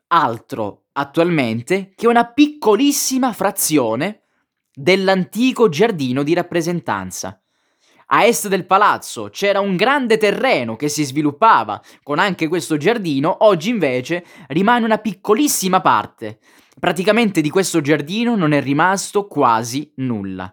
altro 0.09 0.87
attualmente 0.95 1.93
che 1.95 2.09
una 2.09 2.27
piccolissima 2.27 3.33
frazione 3.33 4.23
dell'antico 4.75 5.69
giardino 5.69 6.25
di 6.25 6.35
rappresentanza. 6.35 7.41
A 8.07 8.25
est 8.25 8.49
del 8.49 8.67
palazzo 8.67 9.29
c'era 9.31 9.61
un 9.61 9.77
grande 9.77 10.17
terreno 10.17 10.75
che 10.75 10.89
si 10.89 11.05
sviluppava 11.05 11.81
con 12.03 12.19
anche 12.19 12.49
questo 12.49 12.77
giardino, 12.77 13.45
oggi 13.45 13.71
invece 13.71 14.25
rimane 14.49 14.85
una 14.85 14.99
piccolissima 14.99 15.81
parte. 15.81 16.41
Praticamente 16.81 17.41
di 17.41 17.51
questo 17.51 17.81
giardino 17.81 18.35
non 18.35 18.51
è 18.51 18.61
rimasto 18.61 19.29
quasi 19.29 19.93
nulla. 19.99 20.53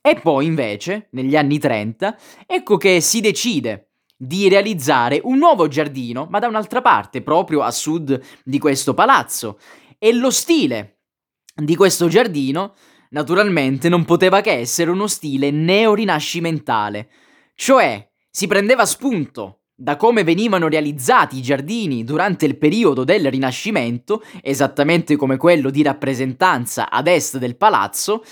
E 0.00 0.18
poi 0.18 0.46
invece, 0.46 1.08
negli 1.10 1.36
anni 1.36 1.58
30, 1.58 2.16
ecco 2.46 2.78
che 2.78 3.02
si 3.02 3.20
decide 3.20 3.90
di 4.16 4.48
realizzare 4.48 5.20
un 5.24 5.38
nuovo 5.38 5.68
giardino, 5.68 6.26
ma 6.30 6.38
da 6.38 6.48
un'altra 6.48 6.80
parte, 6.80 7.22
proprio 7.22 7.62
a 7.62 7.70
sud 7.70 8.20
di 8.44 8.58
questo 8.58 8.94
palazzo. 8.94 9.58
E 9.98 10.12
lo 10.12 10.30
stile 10.30 10.98
di 11.54 11.76
questo 11.76 12.08
giardino, 12.08 12.74
naturalmente, 13.10 13.88
non 13.88 14.04
poteva 14.04 14.40
che 14.40 14.52
essere 14.52 14.90
uno 14.90 15.06
stile 15.06 15.50
neorinascimentale, 15.50 17.08
cioè 17.54 18.08
si 18.30 18.46
prendeva 18.46 18.84
spunto 18.84 19.60
da 19.76 19.96
come 19.96 20.22
venivano 20.22 20.68
realizzati 20.68 21.38
i 21.38 21.42
giardini 21.42 22.04
durante 22.04 22.46
il 22.46 22.56
periodo 22.56 23.02
del 23.02 23.28
Rinascimento, 23.28 24.22
esattamente 24.40 25.16
come 25.16 25.36
quello 25.36 25.70
di 25.70 25.82
rappresentanza 25.82 26.90
ad 26.90 27.08
est 27.08 27.38
del 27.38 27.56
palazzo, 27.56 28.24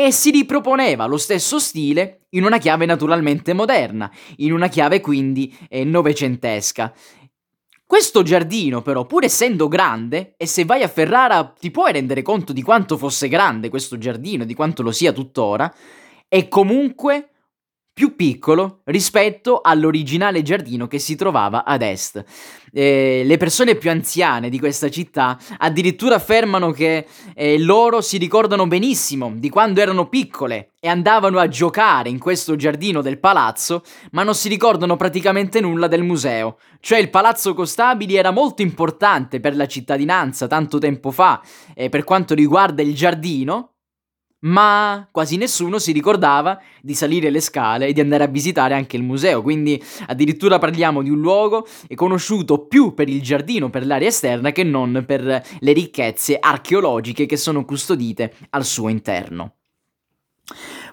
e 0.00 0.12
si 0.12 0.30
riproponeva 0.30 1.06
lo 1.06 1.16
stesso 1.16 1.58
stile 1.58 2.26
in 2.30 2.44
una 2.44 2.58
chiave 2.58 2.86
naturalmente 2.86 3.52
moderna, 3.52 4.08
in 4.36 4.52
una 4.52 4.68
chiave 4.68 5.00
quindi 5.00 5.52
eh, 5.68 5.82
novecentesca. 5.82 6.94
Questo 7.84 8.22
giardino, 8.22 8.80
però, 8.80 9.06
pur 9.06 9.24
essendo 9.24 9.66
grande, 9.66 10.34
e 10.36 10.46
se 10.46 10.64
vai 10.64 10.84
a 10.84 10.88
Ferrara 10.88 11.52
ti 11.58 11.72
puoi 11.72 11.90
rendere 11.90 12.22
conto 12.22 12.52
di 12.52 12.62
quanto 12.62 12.96
fosse 12.96 13.26
grande 13.26 13.70
questo 13.70 13.98
giardino, 13.98 14.44
di 14.44 14.54
quanto 14.54 14.84
lo 14.84 14.92
sia 14.92 15.10
tuttora, 15.10 15.74
è 16.28 16.46
comunque 16.46 17.30
più 17.98 18.14
piccolo 18.14 18.82
rispetto 18.84 19.60
all'originale 19.60 20.42
giardino 20.42 20.86
che 20.86 21.00
si 21.00 21.16
trovava 21.16 21.64
ad 21.64 21.82
est. 21.82 22.24
Eh, 22.72 23.22
le 23.24 23.36
persone 23.38 23.74
più 23.74 23.90
anziane 23.90 24.48
di 24.50 24.60
questa 24.60 24.88
città 24.88 25.36
addirittura 25.56 26.14
affermano 26.14 26.70
che 26.70 27.08
eh, 27.34 27.58
loro 27.58 28.00
si 28.00 28.16
ricordano 28.16 28.68
benissimo 28.68 29.32
di 29.34 29.48
quando 29.48 29.80
erano 29.80 30.08
piccole 30.08 30.74
e 30.78 30.86
andavano 30.86 31.40
a 31.40 31.48
giocare 31.48 32.08
in 32.08 32.20
questo 32.20 32.54
giardino 32.54 33.02
del 33.02 33.18
palazzo, 33.18 33.82
ma 34.12 34.22
non 34.22 34.36
si 34.36 34.48
ricordano 34.48 34.94
praticamente 34.94 35.60
nulla 35.60 35.88
del 35.88 36.04
museo. 36.04 36.58
Cioè 36.78 37.00
il 37.00 37.10
palazzo 37.10 37.52
Costabili 37.52 38.14
era 38.14 38.30
molto 38.30 38.62
importante 38.62 39.40
per 39.40 39.56
la 39.56 39.66
cittadinanza 39.66 40.46
tanto 40.46 40.78
tempo 40.78 41.10
fa 41.10 41.42
eh, 41.74 41.88
per 41.88 42.04
quanto 42.04 42.34
riguarda 42.34 42.80
il 42.80 42.94
giardino, 42.94 43.72
ma 44.40 45.08
quasi 45.10 45.36
nessuno 45.36 45.78
si 45.78 45.92
ricordava 45.92 46.60
di 46.80 46.94
salire 46.94 47.30
le 47.30 47.40
scale 47.40 47.86
e 47.86 47.92
di 47.92 48.00
andare 48.00 48.24
a 48.24 48.28
visitare 48.28 48.74
anche 48.74 48.96
il 48.96 49.02
museo, 49.02 49.42
quindi 49.42 49.82
addirittura 50.06 50.58
parliamo 50.58 51.02
di 51.02 51.10
un 51.10 51.20
luogo 51.20 51.66
conosciuto 51.94 52.66
più 52.66 52.94
per 52.94 53.08
il 53.08 53.20
giardino, 53.22 53.70
per 53.70 53.86
l'area 53.86 54.08
esterna, 54.08 54.52
che 54.52 54.62
non 54.62 55.04
per 55.06 55.22
le 55.22 55.72
ricchezze 55.72 56.38
archeologiche 56.38 57.26
che 57.26 57.36
sono 57.36 57.64
custodite 57.64 58.34
al 58.50 58.64
suo 58.64 58.88
interno. 58.88 59.54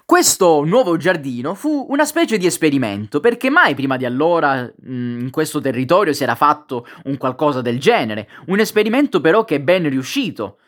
Questo 0.04 0.62
nuovo 0.64 0.96
giardino 0.96 1.54
fu 1.54 1.86
una 1.88 2.04
specie 2.04 2.38
di 2.38 2.46
esperimento, 2.46 3.18
perché 3.18 3.50
mai 3.50 3.74
prima 3.74 3.96
di 3.96 4.04
allora 4.04 4.62
mm, 4.62 5.20
in 5.20 5.30
questo 5.30 5.60
territorio 5.60 6.12
si 6.12 6.22
era 6.22 6.36
fatto 6.36 6.86
un 7.04 7.16
qualcosa 7.16 7.60
del 7.60 7.80
genere, 7.80 8.28
un 8.46 8.60
esperimento 8.60 9.20
però 9.20 9.44
che 9.44 9.56
è 9.56 9.60
ben 9.60 9.88
riuscito, 9.88 10.58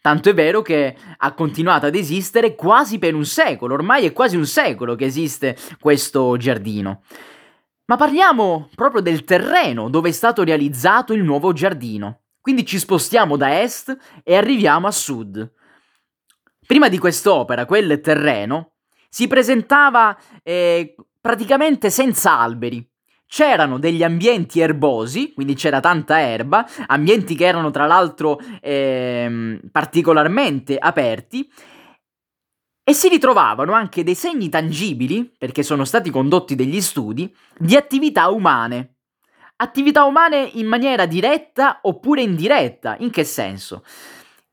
Tanto 0.00 0.30
è 0.30 0.34
vero 0.34 0.62
che 0.62 0.96
ha 1.16 1.34
continuato 1.34 1.86
ad 1.86 1.94
esistere 1.94 2.54
quasi 2.54 2.98
per 2.98 3.14
un 3.14 3.26
secolo, 3.26 3.74
ormai 3.74 4.06
è 4.06 4.12
quasi 4.12 4.36
un 4.36 4.46
secolo 4.46 4.94
che 4.94 5.04
esiste 5.04 5.56
questo 5.78 6.36
giardino. 6.38 7.02
Ma 7.84 7.96
parliamo 7.96 8.70
proprio 8.74 9.02
del 9.02 9.24
terreno 9.24 9.90
dove 9.90 10.08
è 10.08 10.12
stato 10.12 10.42
realizzato 10.42 11.12
il 11.12 11.22
nuovo 11.22 11.52
giardino. 11.52 12.20
Quindi 12.40 12.64
ci 12.64 12.78
spostiamo 12.78 13.36
da 13.36 13.60
est 13.60 13.94
e 14.22 14.36
arriviamo 14.36 14.86
a 14.86 14.90
sud. 14.90 15.52
Prima 16.66 16.88
di 16.88 16.98
quest'opera, 16.98 17.66
quel 17.66 18.00
terreno 18.00 18.74
si 19.08 19.26
presentava 19.26 20.16
eh, 20.42 20.94
praticamente 21.20 21.90
senza 21.90 22.38
alberi, 22.38 22.89
c'erano 23.30 23.78
degli 23.78 24.02
ambienti 24.02 24.58
erbosi, 24.58 25.32
quindi 25.32 25.54
c'era 25.54 25.78
tanta 25.78 26.20
erba, 26.20 26.66
ambienti 26.88 27.36
che 27.36 27.46
erano 27.46 27.70
tra 27.70 27.86
l'altro 27.86 28.40
ehm, 28.60 29.60
particolarmente 29.70 30.76
aperti, 30.76 31.48
e 32.82 32.92
si 32.92 33.08
ritrovavano 33.08 33.72
anche 33.72 34.02
dei 34.02 34.16
segni 34.16 34.48
tangibili, 34.48 35.32
perché 35.38 35.62
sono 35.62 35.84
stati 35.84 36.10
condotti 36.10 36.56
degli 36.56 36.80
studi, 36.80 37.32
di 37.56 37.76
attività 37.76 38.30
umane. 38.30 38.96
Attività 39.58 40.02
umane 40.06 40.50
in 40.54 40.66
maniera 40.66 41.06
diretta 41.06 41.78
oppure 41.82 42.22
indiretta. 42.22 42.96
In 42.98 43.10
che 43.10 43.22
senso? 43.22 43.84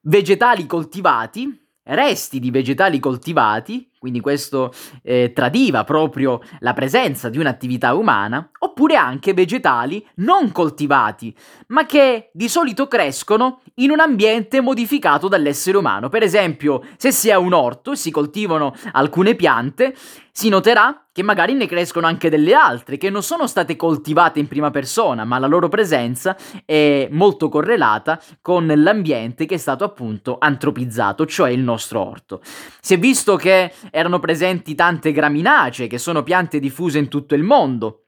Vegetali 0.01 0.67
coltivati, 0.67 1.49
resti 1.81 2.39
di 2.39 2.51
vegetali 2.51 2.99
coltivati, 2.99 3.89
quindi 3.99 4.19
questo 4.19 4.73
eh, 5.03 5.31
tradiva 5.33 5.83
proprio 5.83 6.41
la 6.59 6.73
presenza 6.73 7.29
di 7.29 7.37
un'attività 7.37 7.93
umana, 7.93 8.49
oppure 8.59 8.95
anche 8.95 9.33
vegetali 9.33 10.05
non 10.15 10.51
coltivati, 10.51 11.35
ma 11.67 11.85
che 11.85 12.29
di 12.33 12.47
solito 12.47 12.87
crescono 12.87 13.61
in 13.75 13.91
un 13.91 13.99
ambiente 13.99 14.61
modificato 14.61 15.27
dall'essere 15.27 15.77
umano. 15.77 16.09
Per 16.09 16.23
esempio, 16.23 16.83
se 16.97 17.11
si 17.11 17.31
ha 17.31 17.39
un 17.39 17.53
orto 17.53 17.91
e 17.91 17.95
si 17.95 18.11
coltivano 18.11 18.73
alcune 18.91 19.35
piante, 19.35 19.95
si 20.31 20.49
noterà 20.49 21.07
che 21.11 21.23
magari 21.23 21.55
ne 21.55 21.65
crescono 21.65 22.05
anche 22.05 22.29
delle 22.29 22.53
altre 22.53 22.97
che 22.97 23.09
non 23.09 23.23
sono 23.23 23.47
state 23.47 23.75
coltivate 23.75 24.37
in 24.37 24.47
prima 24.47 24.69
persona, 24.69 25.25
ma 25.25 25.39
la 25.39 25.47
loro 25.47 25.67
presenza 25.67 26.37
è 26.63 27.07
molto 27.09 27.49
correlata 27.49 28.21
con 28.39 28.71
l'ambiente 28.71 29.47
che 29.47 29.55
è 29.55 29.57
stato 29.57 29.83
appunto 29.83 30.37
antropizzato, 30.39 31.25
cioè 31.25 31.49
il 31.49 31.61
nostro 31.61 32.07
orto. 32.07 32.41
Si 32.79 32.93
è 32.93 32.99
visto 32.99 33.35
che 33.35 33.73
erano 33.91 34.19
presenti 34.19 34.75
tante 34.75 35.11
graminacee, 35.11 35.87
che 35.87 35.97
sono 35.97 36.23
piante 36.23 36.59
diffuse 36.59 36.97
in 36.97 37.07
tutto 37.07 37.35
il 37.35 37.43
mondo. 37.43 38.03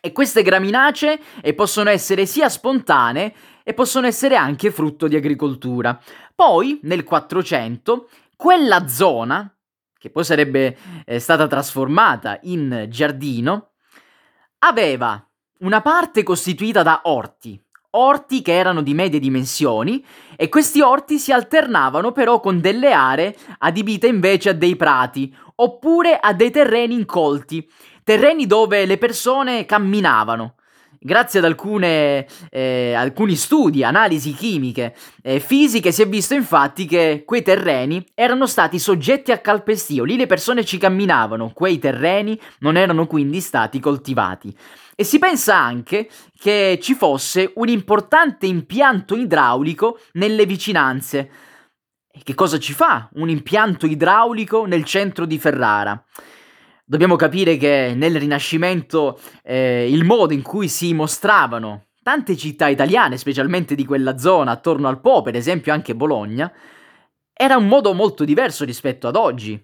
E 0.00 0.12
queste 0.12 0.42
graminacee 0.42 1.20
eh, 1.42 1.54
possono 1.54 1.88
essere 1.88 2.26
sia 2.26 2.48
spontanee 2.48 3.34
e 3.62 3.74
possono 3.74 4.06
essere 4.06 4.34
anche 4.34 4.70
frutto 4.70 5.06
di 5.06 5.14
agricoltura. 5.14 6.00
Poi, 6.34 6.80
nel 6.82 7.04
400, 7.04 8.08
quella 8.36 8.88
zona, 8.88 9.54
che 9.96 10.10
poi 10.10 10.24
sarebbe 10.24 10.76
eh, 11.04 11.20
stata 11.20 11.46
trasformata 11.46 12.40
in 12.42 12.86
giardino, 12.88 13.70
aveva 14.58 15.24
una 15.58 15.80
parte 15.80 16.24
costituita 16.24 16.82
da 16.82 17.02
orti, 17.04 17.62
orti 17.94 18.42
che 18.42 18.52
erano 18.52 18.82
di 18.82 18.94
medie 18.94 19.18
dimensioni 19.18 20.04
e 20.36 20.48
questi 20.48 20.80
orti 20.80 21.18
si 21.18 21.32
alternavano 21.32 22.12
però 22.12 22.40
con 22.40 22.60
delle 22.60 22.92
aree 22.92 23.36
adibite 23.58 24.06
invece 24.06 24.50
a 24.50 24.54
dei 24.54 24.76
prati 24.76 25.34
oppure 25.56 26.18
a 26.18 26.32
dei 26.32 26.50
terreni 26.50 26.94
incolti, 26.94 27.68
terreni 28.04 28.46
dove 28.46 28.86
le 28.86 28.98
persone 28.98 29.66
camminavano. 29.66 30.54
Grazie 31.04 31.40
ad 31.40 31.46
alcune, 31.46 32.28
eh, 32.48 32.94
alcuni 32.94 33.34
studi, 33.34 33.82
analisi 33.82 34.32
chimiche 34.34 34.94
e 35.20 35.40
fisiche 35.40 35.90
si 35.90 36.02
è 36.02 36.08
visto 36.08 36.34
infatti 36.34 36.86
che 36.86 37.24
quei 37.26 37.42
terreni 37.42 38.06
erano 38.14 38.46
stati 38.46 38.78
soggetti 38.78 39.32
a 39.32 39.38
calpestio, 39.38 40.04
lì 40.04 40.16
le 40.16 40.26
persone 40.26 40.64
ci 40.64 40.78
camminavano, 40.78 41.50
quei 41.52 41.80
terreni 41.80 42.38
non 42.60 42.76
erano 42.76 43.08
quindi 43.08 43.40
stati 43.40 43.80
coltivati. 43.80 44.56
E 44.94 45.02
si 45.02 45.18
pensa 45.18 45.56
anche 45.56 46.08
che 46.38 46.78
ci 46.80 46.94
fosse 46.94 47.50
un 47.56 47.68
importante 47.68 48.46
impianto 48.46 49.16
idraulico 49.16 49.98
nelle 50.12 50.46
vicinanze. 50.46 51.30
E 52.12 52.20
che 52.22 52.34
cosa 52.34 52.60
ci 52.60 52.74
fa 52.74 53.08
un 53.14 53.28
impianto 53.28 53.86
idraulico 53.86 54.66
nel 54.66 54.84
centro 54.84 55.26
di 55.26 55.38
Ferrara? 55.38 56.00
Dobbiamo 56.92 57.16
capire 57.16 57.56
che 57.56 57.94
nel 57.96 58.18
Rinascimento 58.18 59.18
eh, 59.42 59.90
il 59.90 60.04
modo 60.04 60.34
in 60.34 60.42
cui 60.42 60.68
si 60.68 60.92
mostravano 60.92 61.86
tante 62.02 62.36
città 62.36 62.68
italiane, 62.68 63.16
specialmente 63.16 63.74
di 63.74 63.86
quella 63.86 64.18
zona 64.18 64.50
attorno 64.50 64.88
al 64.88 65.00
Po, 65.00 65.22
per 65.22 65.34
esempio 65.34 65.72
anche 65.72 65.94
Bologna, 65.94 66.52
era 67.32 67.56
un 67.56 67.66
modo 67.66 67.94
molto 67.94 68.26
diverso 68.26 68.66
rispetto 68.66 69.08
ad 69.08 69.16
oggi. 69.16 69.58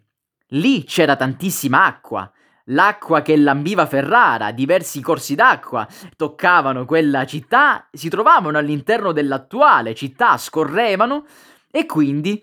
Lì 0.53 0.85
c'era 0.85 1.17
tantissima 1.17 1.85
acqua, 1.85 2.33
l'acqua 2.69 3.21
che 3.21 3.37
lambiva 3.37 3.85
Ferrara, 3.85 4.51
diversi 4.51 5.03
corsi 5.03 5.35
d'acqua 5.35 5.87
toccavano 6.17 6.87
quella 6.87 7.27
città, 7.27 7.91
si 7.93 8.09
trovavano 8.09 8.57
all'interno 8.57 9.13
dell'attuale 9.13 9.95
città, 9.95 10.39
scorrevano 10.39 11.27
e 11.71 11.85
quindi 11.85 12.43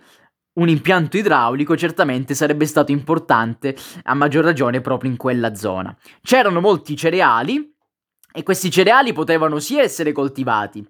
un 0.56 0.70
impianto 0.70 1.18
idraulico 1.18 1.76
certamente 1.76 2.34
sarebbe 2.34 2.66
stato 2.66 2.92
importante, 2.92 3.76
a 4.04 4.14
maggior 4.14 4.44
ragione 4.44 4.82
proprio 4.82 5.10
in 5.10 5.18
quella 5.18 5.56
zona. 5.56 5.96
C'erano 6.22 6.62
molti 6.62 6.96
cereali 6.96 7.74
e 8.32 8.44
questi 8.44 8.70
cereali 8.70 9.14
potevano 9.14 9.60
sì 9.60 9.78
essere 9.78 10.12
coltivati, 10.12 10.86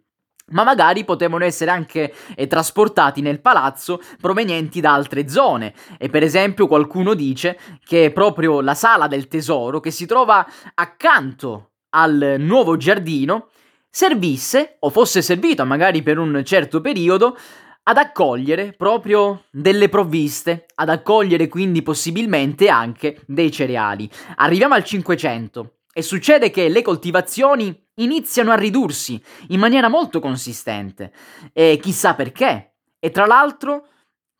ma 0.51 0.63
magari 0.63 1.03
potevano 1.03 1.43
essere 1.43 1.71
anche 1.71 2.13
eh, 2.35 2.47
trasportati 2.47 3.21
nel 3.21 3.41
palazzo 3.41 4.01
provenienti 4.21 4.81
da 4.81 4.93
altre 4.93 5.27
zone. 5.27 5.73
E 5.97 6.09
per 6.09 6.23
esempio 6.23 6.67
qualcuno 6.67 7.13
dice 7.13 7.57
che 7.83 8.11
proprio 8.11 8.61
la 8.61 8.75
sala 8.75 9.07
del 9.07 9.27
tesoro, 9.27 9.79
che 9.79 9.91
si 9.91 10.05
trova 10.05 10.45
accanto 10.75 11.71
al 11.89 12.35
nuovo 12.39 12.77
giardino, 12.77 13.49
servisse, 13.89 14.75
o 14.79 14.89
fosse 14.89 15.21
servita 15.21 15.63
magari 15.63 16.03
per 16.03 16.19
un 16.19 16.43
certo 16.43 16.81
periodo, 16.81 17.37
ad 17.87 17.97
accogliere 17.97 18.73
proprio 18.75 19.43
delle 19.51 19.89
provviste, 19.89 20.65
ad 20.75 20.89
accogliere 20.89 21.47
quindi 21.47 21.83
possibilmente 21.83 22.67
anche 22.67 23.21
dei 23.27 23.51
cereali. 23.51 24.09
Arriviamo 24.37 24.73
al 24.73 24.83
500 24.83 25.73
e 25.93 26.01
succede 26.01 26.49
che 26.49 26.67
le 26.67 26.81
coltivazioni 26.81 27.83
iniziano 27.95 28.51
a 28.51 28.55
ridursi 28.55 29.21
in 29.49 29.59
maniera 29.59 29.87
molto 29.87 30.19
consistente 30.19 31.11
e 31.53 31.79
chissà 31.81 32.15
perché. 32.15 32.73
E 32.99 33.11
tra 33.11 33.27
l'altro 33.27 33.89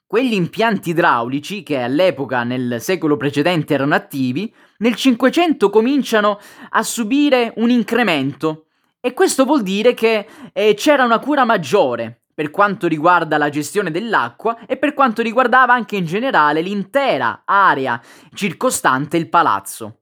quegli 0.08 0.34
impianti 0.34 0.90
idraulici 0.90 1.62
che 1.62 1.80
all'epoca 1.80 2.44
nel 2.44 2.78
secolo 2.82 3.16
precedente 3.16 3.76
erano 3.76 3.94
attivi, 3.94 4.52
nel 4.78 4.96
500 4.96 5.70
cominciano 5.70 6.40
a 6.70 6.82
subire 6.82 7.54
un 7.58 7.70
incremento 7.70 8.66
e 9.00 9.14
questo 9.14 9.46
vuol 9.46 9.62
dire 9.62 9.94
che 9.94 10.28
eh, 10.52 10.74
c'era 10.74 11.04
una 11.04 11.20
cura 11.20 11.46
maggiore 11.46 12.22
per 12.36 12.52
quanto 12.52 12.88
riguarda 12.88 13.38
la 13.38 13.50
gestione 13.50 13.90
dell'acqua 13.90 14.66
e 14.66 14.76
per 14.76 14.94
quanto 14.94 15.22
riguardava 15.22 15.74
anche 15.74 15.96
in 15.96 16.06
generale 16.06 16.62
l'intera 16.62 17.44
area 17.46 18.00
circostante 18.34 19.16
il 19.16 19.30
palazzo. 19.30 20.02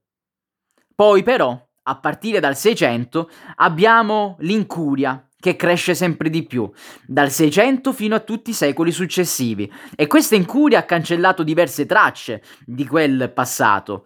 Poi 0.95 1.21
però, 1.21 1.57
a 1.83 1.99
partire 1.99 2.39
dal 2.39 2.57
600, 2.57 3.29
abbiamo 3.57 4.35
l'incuria 4.39 5.27
che 5.39 5.55
cresce 5.55 5.93
sempre 5.93 6.29
di 6.29 6.43
più, 6.47 6.71
dal 7.05 7.29
600 7.29 7.91
fino 7.91 8.15
a 8.15 8.21
tutti 8.21 8.51
i 8.51 8.53
secoli 8.53 8.91
successivi, 8.91 9.71
e 9.93 10.07
questa 10.07 10.35
incuria 10.35 10.79
ha 10.79 10.83
cancellato 10.83 11.43
diverse 11.43 11.85
tracce 11.85 12.41
di 12.65 12.87
quel 12.87 13.29
passato. 13.33 14.05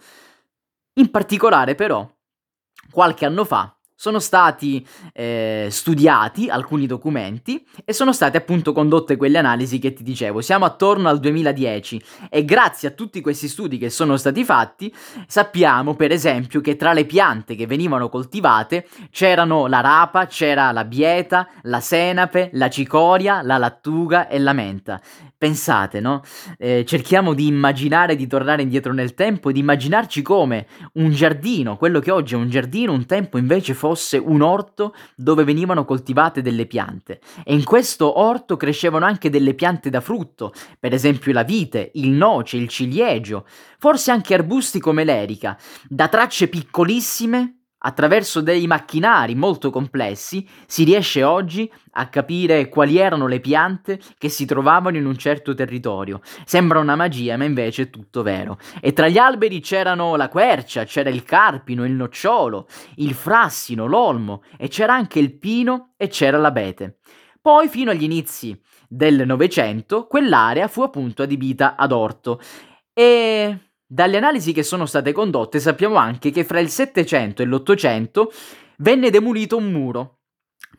In 0.94 1.12
particolare 1.12 1.76
però, 1.76 2.10
qualche 2.90 3.26
anno 3.26 3.46
fa, 3.46 3.77
sono 4.00 4.20
stati 4.20 4.86
eh, 5.12 5.70
studiati 5.72 6.50
alcuni 6.50 6.86
documenti 6.86 7.66
e 7.84 7.94
sono 7.94 8.14
state 8.14 8.38
appunto 8.38 8.72
condotte 8.72 9.18
quelle 9.18 9.40
analisi 9.40 9.80
che 9.80 9.94
ti 9.94 10.04
dicevo. 10.04 10.40
Siamo 10.42 10.66
attorno 10.66 11.10
al 11.10 11.20
2010 11.20 12.02
e 12.30 12.46
grazie 12.46 12.90
a 12.90 12.92
tutti 12.92 13.22
questi 13.22 13.48
studi 13.48 13.80
che 13.80 13.90
sono 13.90 14.16
stati 14.16 14.44
fatti 14.44 14.94
sappiamo 15.26 15.96
per 15.96 16.12
esempio 16.12 16.62
che 16.62 16.76
tra 16.76 16.94
le 16.94 17.06
piante 17.06 17.56
che 17.56 17.66
venivano 17.66 18.08
coltivate 18.08 18.88
c'erano 19.10 19.66
la 19.66 19.82
rapa, 19.82 20.28
c'era 20.28 20.72
la 20.72 20.86
bieta, 20.86 21.48
la 21.64 21.80
senape, 21.80 22.52
la 22.54 22.70
cicoria, 22.70 23.42
la 23.42 23.58
lattuga 23.58 24.28
e 24.28 24.38
la 24.38 24.54
menta. 24.54 25.02
Pensate, 25.40 26.00
no? 26.00 26.24
Eh, 26.58 26.84
cerchiamo 26.84 27.36
di 27.36 27.46
immaginare 27.46 28.16
di 28.16 28.26
tornare 28.26 28.64
indietro 28.64 28.92
nel 28.92 29.14
tempo, 29.14 29.52
di 29.52 29.60
immaginarci 29.60 30.24
come 30.24 30.66
un 30.94 31.12
giardino, 31.12 31.78
quello 31.78 32.00
che 32.00 32.10
oggi 32.10 32.34
è 32.34 32.38
un 32.38 32.50
giardino, 32.50 32.92
un 32.92 33.06
tempo 33.06 33.38
invece 33.38 33.76
fosse 33.88 34.17
un 34.17 34.41
orto 34.41 34.93
dove 35.15 35.45
venivano 35.45 35.86
coltivate 35.86 36.41
delle 36.41 36.65
piante. 36.65 37.21
E 37.45 37.54
in 37.54 37.63
questo 37.63 38.19
orto 38.19 38.58
crescevano 38.58 39.06
anche 39.06 39.30
delle 39.30 39.54
piante 39.54 39.89
da 39.89 40.02
frutto, 40.02 40.52
per 40.78 40.93
esempio 40.93 41.32
la 41.32 41.43
vite, 41.43 41.91
il 41.93 42.10
noce, 42.10 42.58
il 42.58 42.67
ciliegio, 42.67 43.45
forse 43.78 44.12
anche 44.12 44.34
arbusti 44.34 44.80
come 44.80 45.06
l'erica, 45.06 45.58
da 45.88 46.10
tracce 46.10 46.50
piccolissime 46.50 47.57
Attraverso 47.80 48.42
dei 48.42 48.66
macchinari 48.66 49.36
molto 49.36 49.70
complessi 49.70 50.48
si 50.66 50.84
riesce 50.84 51.24
oggi 51.24 51.72
a 51.92 52.08
capire 52.10 52.70
quali 52.70 52.98
erano 52.98 53.28
le 53.28 53.40
piante 53.40 54.00
che 54.18 54.30
si 54.30 54.46
trovavano 54.46 54.98
in 54.98 55.06
un 55.06 55.16
certo 55.16 55.54
territorio. 55.54 56.22
Sembra 56.44 56.80
una 56.80 56.96
magia, 56.96 57.38
ma 57.38 57.44
invece 57.44 57.84
è 57.84 57.90
tutto 57.92 58.24
vero. 58.24 58.58
E 58.82 58.94
tra 58.94 59.08
gli 59.08 59.20
alberi 59.20 59.60
c'erano 59.60 60.16
la 60.16 60.28
quercia, 60.28 60.86
c'era 60.86 61.12
il 61.12 61.24
carpino, 61.24 61.86
il 61.86 61.94
nocciolo, 61.94 62.68
il 62.96 63.13
frassino, 63.13 63.86
l'olmo 63.86 64.42
e 64.58 64.70
c'era 64.70 64.96
anche 64.96 65.20
il 65.20 65.38
pino 65.38 65.94
e 65.98 66.08
c'era 66.08 66.40
l'abete. 66.40 66.98
Poi, 67.40 67.68
fino 67.70 67.92
agli 67.92 68.04
inizi 68.04 68.60
del 68.90 69.26
Novecento, 69.26 70.08
quell'area 70.08 70.68
fu 70.68 70.82
appunto 70.82 71.22
adibita 71.22 71.76
ad 71.76 71.92
orto. 71.92 72.42
E 72.92 73.66
dalle 73.88 74.17
analisi 74.17 74.52
che 74.52 74.63
sono 74.63 74.86
state 74.86 75.13
condotte 75.13 75.62
sappiamo 75.62 75.95
anche 75.95 76.30
che 76.30 76.43
fra 76.43 76.60
il 76.60 76.69
700 76.69 77.41
e 77.41 77.45
l'800 77.45 78.28
venne 78.80 79.10
demolito 79.10 79.56
un 79.56 79.71
muro, 79.71 80.19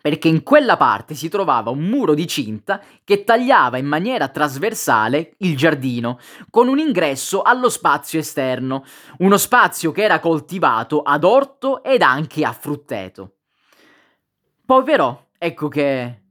perché 0.01 0.29
in 0.29 0.43
quella 0.43 0.77
parte 0.77 1.15
si 1.15 1.31
trovava 1.31 1.71
un 1.71 1.81
muro 1.81 2.13
di 2.13 2.27
cinta 2.27 2.83
che 3.03 3.25
tagliava 3.25 3.79
in 3.79 3.87
maniera 3.87 4.29
trasversale 4.29 5.35
il 5.39 5.57
giardino, 5.57 6.19
con 6.51 6.69
un 6.69 6.79
ingresso 6.79 7.41
allo 7.41 7.71
spazio 7.71 8.19
esterno, 8.19 8.85
uno 9.19 9.39
spazio 9.39 9.91
che 9.91 10.03
era 10.03 10.21
coltivato 10.21 11.01
ad 11.01 11.25
orto 11.25 11.83
ed 11.83 12.03
anche 12.03 12.45
a 12.45 12.53
frutteto. 12.53 13.37
Poi 14.67 14.85
però, 14.85 15.29
ecco 15.39 15.69
che 15.69 16.23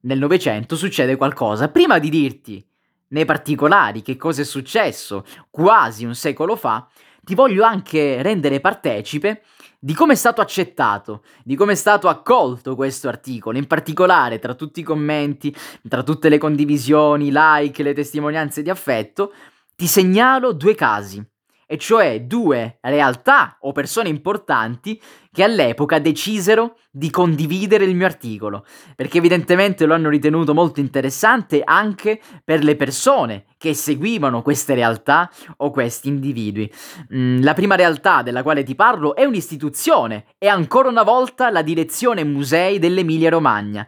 nel 0.00 0.18
Novecento 0.18 0.76
succede 0.76 1.16
qualcosa. 1.16 1.68
Prima 1.68 1.98
di 1.98 2.10
dirti 2.10 2.64
nei 3.08 3.24
particolari 3.24 4.02
che 4.02 4.16
cosa 4.16 4.42
è 4.42 4.44
successo? 4.44 5.24
Quasi 5.50 6.04
un 6.04 6.14
secolo 6.14 6.56
fa, 6.56 6.88
ti 7.22 7.34
voglio 7.34 7.64
anche 7.64 8.22
rendere 8.22 8.60
partecipe 8.60 9.42
di 9.78 9.94
come 9.94 10.14
è 10.14 10.16
stato 10.16 10.40
accettato, 10.40 11.22
di 11.44 11.54
come 11.54 11.72
è 11.72 11.76
stato 11.76 12.08
accolto 12.08 12.74
questo 12.74 13.08
articolo, 13.08 13.58
in 13.58 13.66
particolare 13.66 14.38
tra 14.38 14.54
tutti 14.54 14.80
i 14.80 14.82
commenti, 14.82 15.54
tra 15.88 16.02
tutte 16.02 16.28
le 16.28 16.38
condivisioni, 16.38 17.30
like, 17.30 17.82
le 17.82 17.94
testimonianze 17.94 18.62
di 18.62 18.70
affetto, 18.70 19.32
ti 19.76 19.86
segnalo 19.86 20.52
due 20.52 20.74
casi 20.74 21.24
e 21.66 21.76
cioè 21.78 22.22
due 22.22 22.78
realtà 22.80 23.58
o 23.60 23.72
persone 23.72 24.08
importanti 24.08 25.00
che 25.32 25.42
all'epoca 25.42 25.98
decisero 25.98 26.78
di 26.90 27.10
condividere 27.10 27.84
il 27.84 27.94
mio 27.94 28.06
articolo, 28.06 28.64
perché 28.94 29.18
evidentemente 29.18 29.84
lo 29.84 29.92
hanno 29.92 30.08
ritenuto 30.08 30.54
molto 30.54 30.80
interessante 30.80 31.60
anche 31.62 32.20
per 32.42 32.62
le 32.64 32.76
persone 32.76 33.44
che 33.58 33.74
seguivano 33.74 34.40
queste 34.40 34.74
realtà 34.74 35.30
o 35.58 35.70
questi 35.70 36.08
individui. 36.08 36.72
Mm, 37.14 37.42
la 37.42 37.52
prima 37.52 37.74
realtà 37.74 38.22
della 38.22 38.42
quale 38.42 38.62
ti 38.62 38.74
parlo 38.74 39.14
è 39.14 39.24
un'istituzione, 39.24 40.26
è 40.38 40.46
ancora 40.46 40.88
una 40.88 41.02
volta 41.02 41.50
la 41.50 41.62
direzione 41.62 42.24
musei 42.24 42.78
dell'Emilia 42.78 43.28
Romagna. 43.28 43.86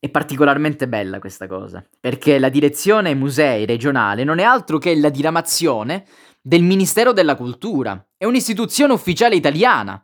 È 0.00 0.08
particolarmente 0.10 0.86
bella 0.86 1.18
questa 1.18 1.48
cosa, 1.48 1.84
perché 1.98 2.38
la 2.38 2.50
direzione 2.50 3.16
musei 3.16 3.66
regionale 3.66 4.22
non 4.22 4.38
è 4.38 4.44
altro 4.44 4.78
che 4.78 4.94
la 4.94 5.08
diramazione 5.08 6.04
del 6.48 6.62
Ministero 6.62 7.12
della 7.12 7.36
Cultura. 7.36 8.02
È 8.16 8.24
un'istituzione 8.24 8.94
ufficiale 8.94 9.36
italiana 9.36 10.02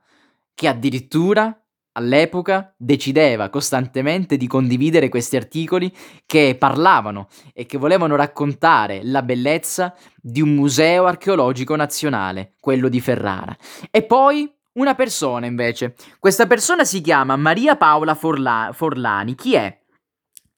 che 0.53 0.69
addirittura 0.69 1.59
all'epoca 1.93 2.75
decideva 2.77 3.49
costantemente 3.49 4.37
di 4.37 4.47
condividere 4.47 5.09
questi 5.09 5.37
articoli 5.37 5.91
che 6.27 6.55
parlavano 6.59 7.29
e 7.55 7.65
che 7.65 7.79
volevano 7.79 8.15
raccontare 8.15 9.01
la 9.05 9.23
bellezza 9.23 9.95
di 10.21 10.43
un 10.43 10.55
museo 10.55 11.07
archeologico 11.07 11.77
nazionale, 11.77 12.57
quello 12.61 12.91
di 12.91 13.01
Ferrara. 13.01 13.57
E 13.91 14.03
poi 14.03 14.53
una 14.75 14.95
persona 14.95 15.47
invece. 15.47 15.95
Questa 16.19 16.47
persona 16.47 16.85
si 16.85 17.01
chiama 17.01 17.37
Maria 17.37 17.77
Paola 17.77 18.15
Forla- 18.15 18.69
Forlani. 18.75 19.35
Chi 19.35 19.55
è? 19.55 19.81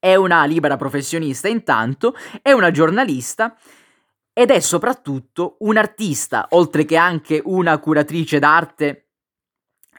È 0.00 0.16
una 0.16 0.44
libera 0.46 0.76
professionista 0.76 1.46
intanto, 1.46 2.16
è 2.42 2.50
una 2.50 2.72
giornalista 2.72 3.56
ed 4.38 4.50
è 4.50 4.60
soprattutto 4.60 5.56
un'artista, 5.60 6.48
oltre 6.50 6.84
che 6.84 6.98
anche 6.98 7.40
una 7.42 7.78
curatrice 7.78 8.38
d'arte 8.38 9.06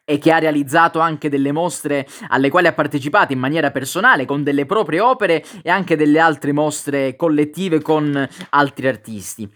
e 0.06 0.20
che 0.20 0.32
ha 0.32 0.38
realizzato 0.38 1.00
anche 1.00 1.28
delle 1.28 1.52
mostre 1.52 2.08
alle 2.28 2.52
quali 2.52 2.68
ha 2.68 2.74
partecipato 2.74 3.34
in 3.34 3.40
maniera 3.40 3.72
personale 3.72 4.26
con 4.26 4.44
delle 4.44 4.68
proprie 4.68 5.00
opere 5.00 5.44
e 5.64 5.72
anche 5.72 5.96
delle 5.96 6.20
altre 6.20 6.52
mostre 6.52 7.16
collettive 7.16 7.82
con 7.82 8.30
altri 8.52 8.88
artisti. 8.88 9.52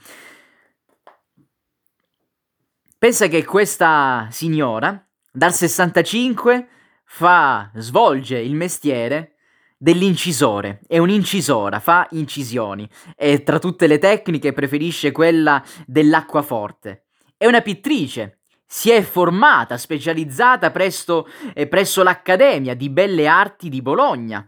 Pensa 2.98 3.28
che 3.28 3.46
questa 3.46 4.30
signora 4.32 5.00
dal 5.32 5.54
65 5.54 6.68
fa, 7.06 7.70
svolge 7.76 8.40
il 8.40 8.56
mestiere 8.56 9.36
dell'incisore, 9.82 10.82
è 10.86 11.00
un'incisora, 11.00 11.80
fa 11.80 12.06
incisioni 12.12 12.88
e 13.18 13.42
tra 13.42 13.58
tutte 13.58 13.88
le 13.88 13.98
tecniche 13.98 14.54
preferisce 14.54 15.12
quella 15.12 15.64
dell'acquaforte. 15.88 17.06
È 17.36 17.48
una 17.48 17.62
pittrice, 17.62 18.42
si 18.64 18.92
è 18.92 19.02
formata, 19.02 19.80
specializzata 19.80 20.70
presso, 20.70 21.28
eh, 21.56 21.66
presso 21.66 22.04
l'Accademia 22.04 22.76
di 22.76 22.92
Belle 22.92 23.26
Arti 23.26 23.70
di 23.70 23.82
Bologna. 23.82 24.48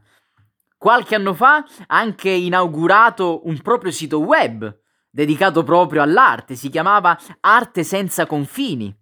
Qualche 0.77 1.15
anno 1.15 1.33
fa 1.33 1.55
ha 1.55 1.65
anche 1.87 2.29
inaugurato 2.29 3.47
un 3.47 3.59
proprio 3.59 3.89
sito 3.89 4.19
web 4.19 4.81
dedicato 5.09 5.63
proprio 5.63 6.03
all'arte, 6.03 6.53
si 6.53 6.69
chiamava 6.69 7.19
Arte 7.39 7.83
senza 7.83 8.27
confini. 8.27 8.95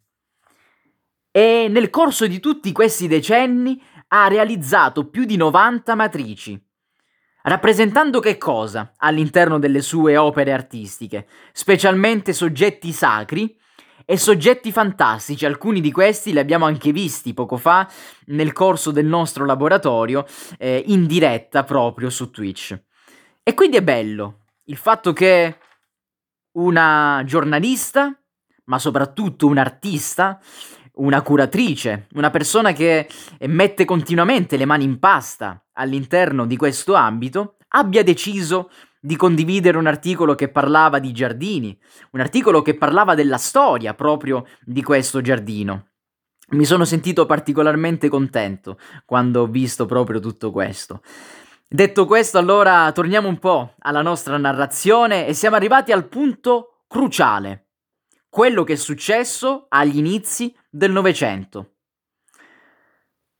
E 1.29 1.67
nel 1.69 1.89
corso 1.89 2.25
di 2.25 2.39
tutti 2.39 2.71
questi 2.71 3.07
decenni 3.07 3.81
ha 4.13 4.27
realizzato 4.27 5.09
più 5.09 5.25
di 5.25 5.37
90 5.37 5.95
matrici. 5.95 6.61
Rappresentando 7.43 8.19
che 8.19 8.37
cosa 8.37 8.93
all'interno 8.97 9.57
delle 9.57 9.81
sue 9.81 10.17
opere 10.17 10.51
artistiche? 10.51 11.27
Specialmente 11.53 12.33
soggetti 12.33 12.91
sacri 12.91 13.57
e 14.05 14.17
soggetti 14.17 14.71
fantastici, 14.71 15.45
alcuni 15.45 15.79
di 15.79 15.91
questi 15.91 16.33
li 16.33 16.39
abbiamo 16.39 16.65
anche 16.65 16.91
visti 16.91 17.33
poco 17.33 17.57
fa 17.57 17.89
nel 18.27 18.51
corso 18.51 18.91
del 18.91 19.05
nostro 19.05 19.45
laboratorio 19.45 20.25
eh, 20.57 20.83
in 20.87 21.07
diretta 21.07 21.63
proprio 21.63 22.09
su 22.09 22.29
Twitch. 22.29 22.79
E 23.41 23.53
quindi 23.53 23.77
è 23.77 23.81
bello 23.81 24.41
il 24.65 24.77
fatto 24.77 25.13
che 25.13 25.57
una 26.53 27.23
giornalista, 27.25 28.13
ma 28.65 28.77
soprattutto 28.77 29.47
un 29.47 29.57
artista, 29.57 30.39
una 31.01 31.21
curatrice, 31.21 32.07
una 32.13 32.29
persona 32.29 32.73
che 32.73 33.07
mette 33.47 33.85
continuamente 33.85 34.55
le 34.57 34.65
mani 34.65 34.83
in 34.83 34.99
pasta 34.99 35.63
all'interno 35.73 36.45
di 36.45 36.55
questo 36.55 36.93
ambito, 36.93 37.57
abbia 37.69 38.03
deciso 38.03 38.69
di 38.99 39.15
condividere 39.15 39.77
un 39.77 39.87
articolo 39.87 40.35
che 40.35 40.49
parlava 40.49 40.99
di 40.99 41.11
giardini, 41.11 41.77
un 42.11 42.19
articolo 42.19 42.61
che 42.61 42.75
parlava 42.75 43.15
della 43.15 43.37
storia 43.37 43.95
proprio 43.95 44.45
di 44.61 44.83
questo 44.83 45.21
giardino. 45.21 45.87
Mi 46.49 46.65
sono 46.65 46.85
sentito 46.85 47.25
particolarmente 47.25 48.09
contento 48.09 48.77
quando 49.05 49.41
ho 49.41 49.47
visto 49.47 49.85
proprio 49.85 50.19
tutto 50.19 50.51
questo. 50.51 51.01
Detto 51.67 52.05
questo, 52.05 52.37
allora 52.37 52.91
torniamo 52.91 53.27
un 53.27 53.39
po' 53.39 53.75
alla 53.79 54.01
nostra 54.01 54.37
narrazione 54.37 55.25
e 55.25 55.33
siamo 55.33 55.55
arrivati 55.55 55.93
al 55.93 56.07
punto 56.07 56.83
cruciale, 56.87 57.69
quello 58.29 58.63
che 58.63 58.73
è 58.73 58.75
successo 58.75 59.65
agli 59.69 59.97
inizi 59.97 60.53
del 60.71 60.91
Novecento. 60.91 61.73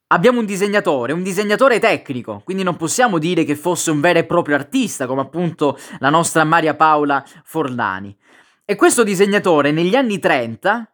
Abbiamo 0.08 0.40
un 0.40 0.46
disegnatore, 0.46 1.14
un 1.14 1.24
disegnatore 1.24 1.80
tecnico, 1.80 2.42
quindi 2.44 2.64
non 2.64 2.76
possiamo 2.76 3.18
dire 3.18 3.46
che 3.46 3.56
fosse 3.56 3.92
un 3.92 4.02
vero 4.02 4.20
e 4.20 4.26
proprio 4.26 4.56
artista, 4.56 5.08
come 5.08 5.22
appunto 5.22 5.80
la 6.00 6.10
nostra 6.10 6.44
Maria 6.44 6.76
Paola 6.76 7.24
Forlani. 7.46 8.16
E 8.66 8.76
questo 8.76 9.06
disegnatore 9.06 9.72
negli 9.72 9.96
anni 9.96 10.20
30, 10.20 10.94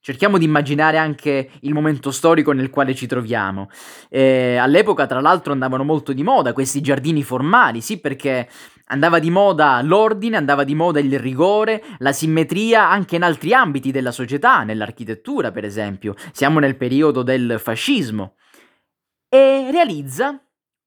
cerchiamo 0.00 0.36
di 0.36 0.44
immaginare 0.44 0.98
anche 0.98 1.52
il 1.60 1.72
momento 1.72 2.10
storico 2.10 2.52
nel 2.52 2.68
quale 2.68 2.94
ci 2.94 3.06
troviamo. 3.06 3.70
Eh, 4.10 4.56
all'epoca, 4.56 5.06
tra 5.06 5.22
l'altro, 5.22 5.54
andavano 5.54 5.82
molto 5.82 6.12
di 6.12 6.22
moda 6.22 6.52
questi 6.52 6.82
giardini 6.82 7.22
formali, 7.22 7.80
sì, 7.80 7.98
perché 7.98 8.46
andava 8.86 9.18
di 9.18 9.30
moda 9.30 9.80
l'ordine, 9.82 10.36
andava 10.36 10.64
di 10.64 10.74
moda 10.74 11.00
il 11.00 11.18
rigore, 11.18 11.82
la 11.98 12.12
simmetria 12.12 12.88
anche 12.88 13.16
in 13.16 13.22
altri 13.22 13.52
ambiti 13.52 13.90
della 13.90 14.12
società, 14.12 14.62
nell'architettura, 14.62 15.50
per 15.50 15.64
esempio. 15.64 16.14
Siamo 16.32 16.58
nel 16.58 16.76
periodo 16.76 17.22
del 17.22 17.58
fascismo. 17.58 18.36
E 19.28 19.70
realizza 19.70 20.40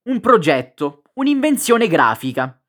un 0.04 0.20
progetto, 0.20 1.02
un'invenzione 1.16 1.88
grafica. 1.88 2.62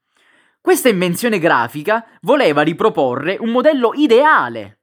Questa 0.60 0.88
invenzione 0.88 1.38
grafica 1.38 2.04
voleva 2.22 2.62
riproporre 2.62 3.36
un 3.38 3.50
modello 3.50 3.92
ideale. 3.94 4.80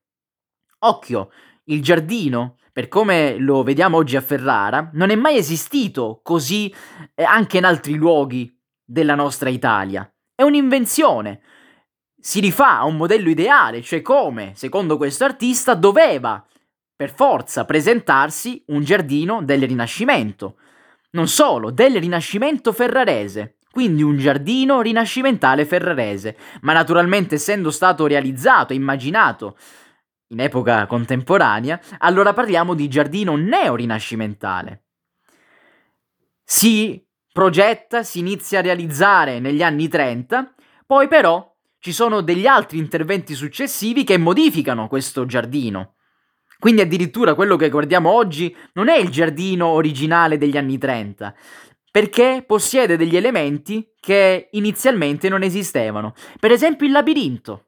Occhio, 0.79 1.31
il 1.65 1.81
giardino, 1.81 2.57
per 2.71 2.87
come 2.87 3.37
lo 3.37 3.63
vediamo 3.63 3.97
oggi 3.97 4.15
a 4.15 4.21
Ferrara, 4.21 4.89
non 4.93 5.09
è 5.09 5.15
mai 5.15 5.37
esistito 5.37 6.21
così 6.23 6.73
eh, 7.13 7.23
anche 7.23 7.57
in 7.57 7.65
altri 7.65 7.95
luoghi 7.95 8.57
della 8.83 9.15
nostra 9.15 9.49
Italia. 9.49 10.09
È 10.35 10.43
un'invenzione. 10.43 11.39
Si 12.19 12.41
rifà 12.41 12.79
a 12.79 12.83
un 12.83 12.97
modello 12.97 13.29
ideale, 13.29 13.81
cioè 13.81 14.01
come, 14.01 14.51
secondo 14.55 14.97
questo 14.97 15.23
artista, 15.23 15.75
doveva 15.75 16.45
per 16.93 17.13
forza 17.13 17.63
presentarsi 17.63 18.61
un 18.67 18.83
giardino 18.83 19.41
del 19.41 19.65
Rinascimento. 19.65 20.57
Non 21.11 21.29
solo, 21.29 21.71
del 21.71 22.01
Rinascimento 22.01 22.73
ferrarese, 22.73 23.59
quindi 23.71 24.03
un 24.03 24.17
giardino 24.17 24.81
rinascimentale 24.81 25.65
ferrarese, 25.65 26.37
ma 26.61 26.73
naturalmente 26.73 27.35
essendo 27.35 27.71
stato 27.71 28.05
realizzato 28.05 28.73
e 28.73 28.75
immaginato 28.75 29.57
in 30.29 30.41
epoca 30.41 30.85
contemporanea, 30.85 31.79
allora 31.99 32.33
parliamo 32.33 32.73
di 32.73 32.89
giardino 32.89 33.37
neo-rinascimentale. 33.37 34.83
Si 36.43 37.01
progetta, 37.35 38.01
si 38.03 38.19
inizia 38.19 38.59
a 38.59 38.61
realizzare 38.61 39.41
negli 39.41 39.61
anni 39.61 39.89
30, 39.89 40.53
poi 40.85 41.09
però 41.09 41.53
ci 41.79 41.91
sono 41.91 42.21
degli 42.21 42.47
altri 42.47 42.77
interventi 42.77 43.33
successivi 43.33 44.05
che 44.05 44.17
modificano 44.17 44.87
questo 44.87 45.25
giardino. 45.25 45.95
Quindi 46.57 46.79
addirittura 46.79 47.33
quello 47.33 47.57
che 47.57 47.67
guardiamo 47.67 48.09
oggi 48.09 48.55
non 48.75 48.87
è 48.87 48.95
il 48.95 49.09
giardino 49.09 49.67
originale 49.67 50.37
degli 50.37 50.55
anni 50.55 50.77
30, 50.77 51.35
perché 51.91 52.41
possiede 52.47 52.95
degli 52.95 53.17
elementi 53.17 53.85
che 53.99 54.47
inizialmente 54.51 55.27
non 55.27 55.43
esistevano. 55.43 56.13
Per 56.39 56.51
esempio 56.51 56.85
il 56.85 56.93
labirinto. 56.93 57.64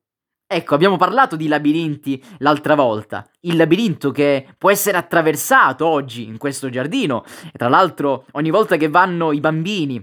Ecco, 0.50 0.76
abbiamo 0.76 0.96
parlato 0.96 1.36
di 1.36 1.50
labirinti 1.50 2.24
l'altra 2.38 2.74
volta. 2.74 3.30
Il 3.42 3.58
labirinto 3.58 4.12
che 4.12 4.48
può 4.58 4.72
essere 4.72 4.96
attraversato 4.96 5.86
oggi 5.86 6.24
in 6.24 6.38
questo 6.38 6.70
giardino. 6.70 7.26
E 7.52 7.58
tra 7.58 7.68
l'altro, 7.68 8.26
ogni 8.32 8.50
volta 8.50 8.78
che 8.78 8.88
vanno 8.88 9.34
i 9.34 9.42
bambini 9.42 10.02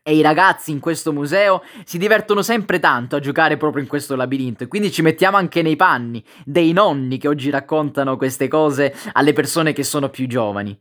e 0.00 0.14
i 0.14 0.22
ragazzi 0.22 0.70
in 0.70 0.78
questo 0.78 1.12
museo 1.12 1.64
si 1.84 1.98
divertono 1.98 2.40
sempre 2.42 2.78
tanto 2.78 3.16
a 3.16 3.20
giocare 3.20 3.56
proprio 3.56 3.82
in 3.82 3.88
questo 3.88 4.14
labirinto 4.14 4.62
e 4.62 4.68
quindi 4.68 4.92
ci 4.92 5.02
mettiamo 5.02 5.38
anche 5.38 5.60
nei 5.62 5.76
panni 5.76 6.22
dei 6.44 6.72
nonni 6.72 7.18
che 7.18 7.26
oggi 7.26 7.50
raccontano 7.50 8.16
queste 8.16 8.46
cose 8.46 8.94
alle 9.12 9.32
persone 9.32 9.72
che 9.72 9.82
sono 9.82 10.08
più 10.08 10.28
giovani. 10.28 10.78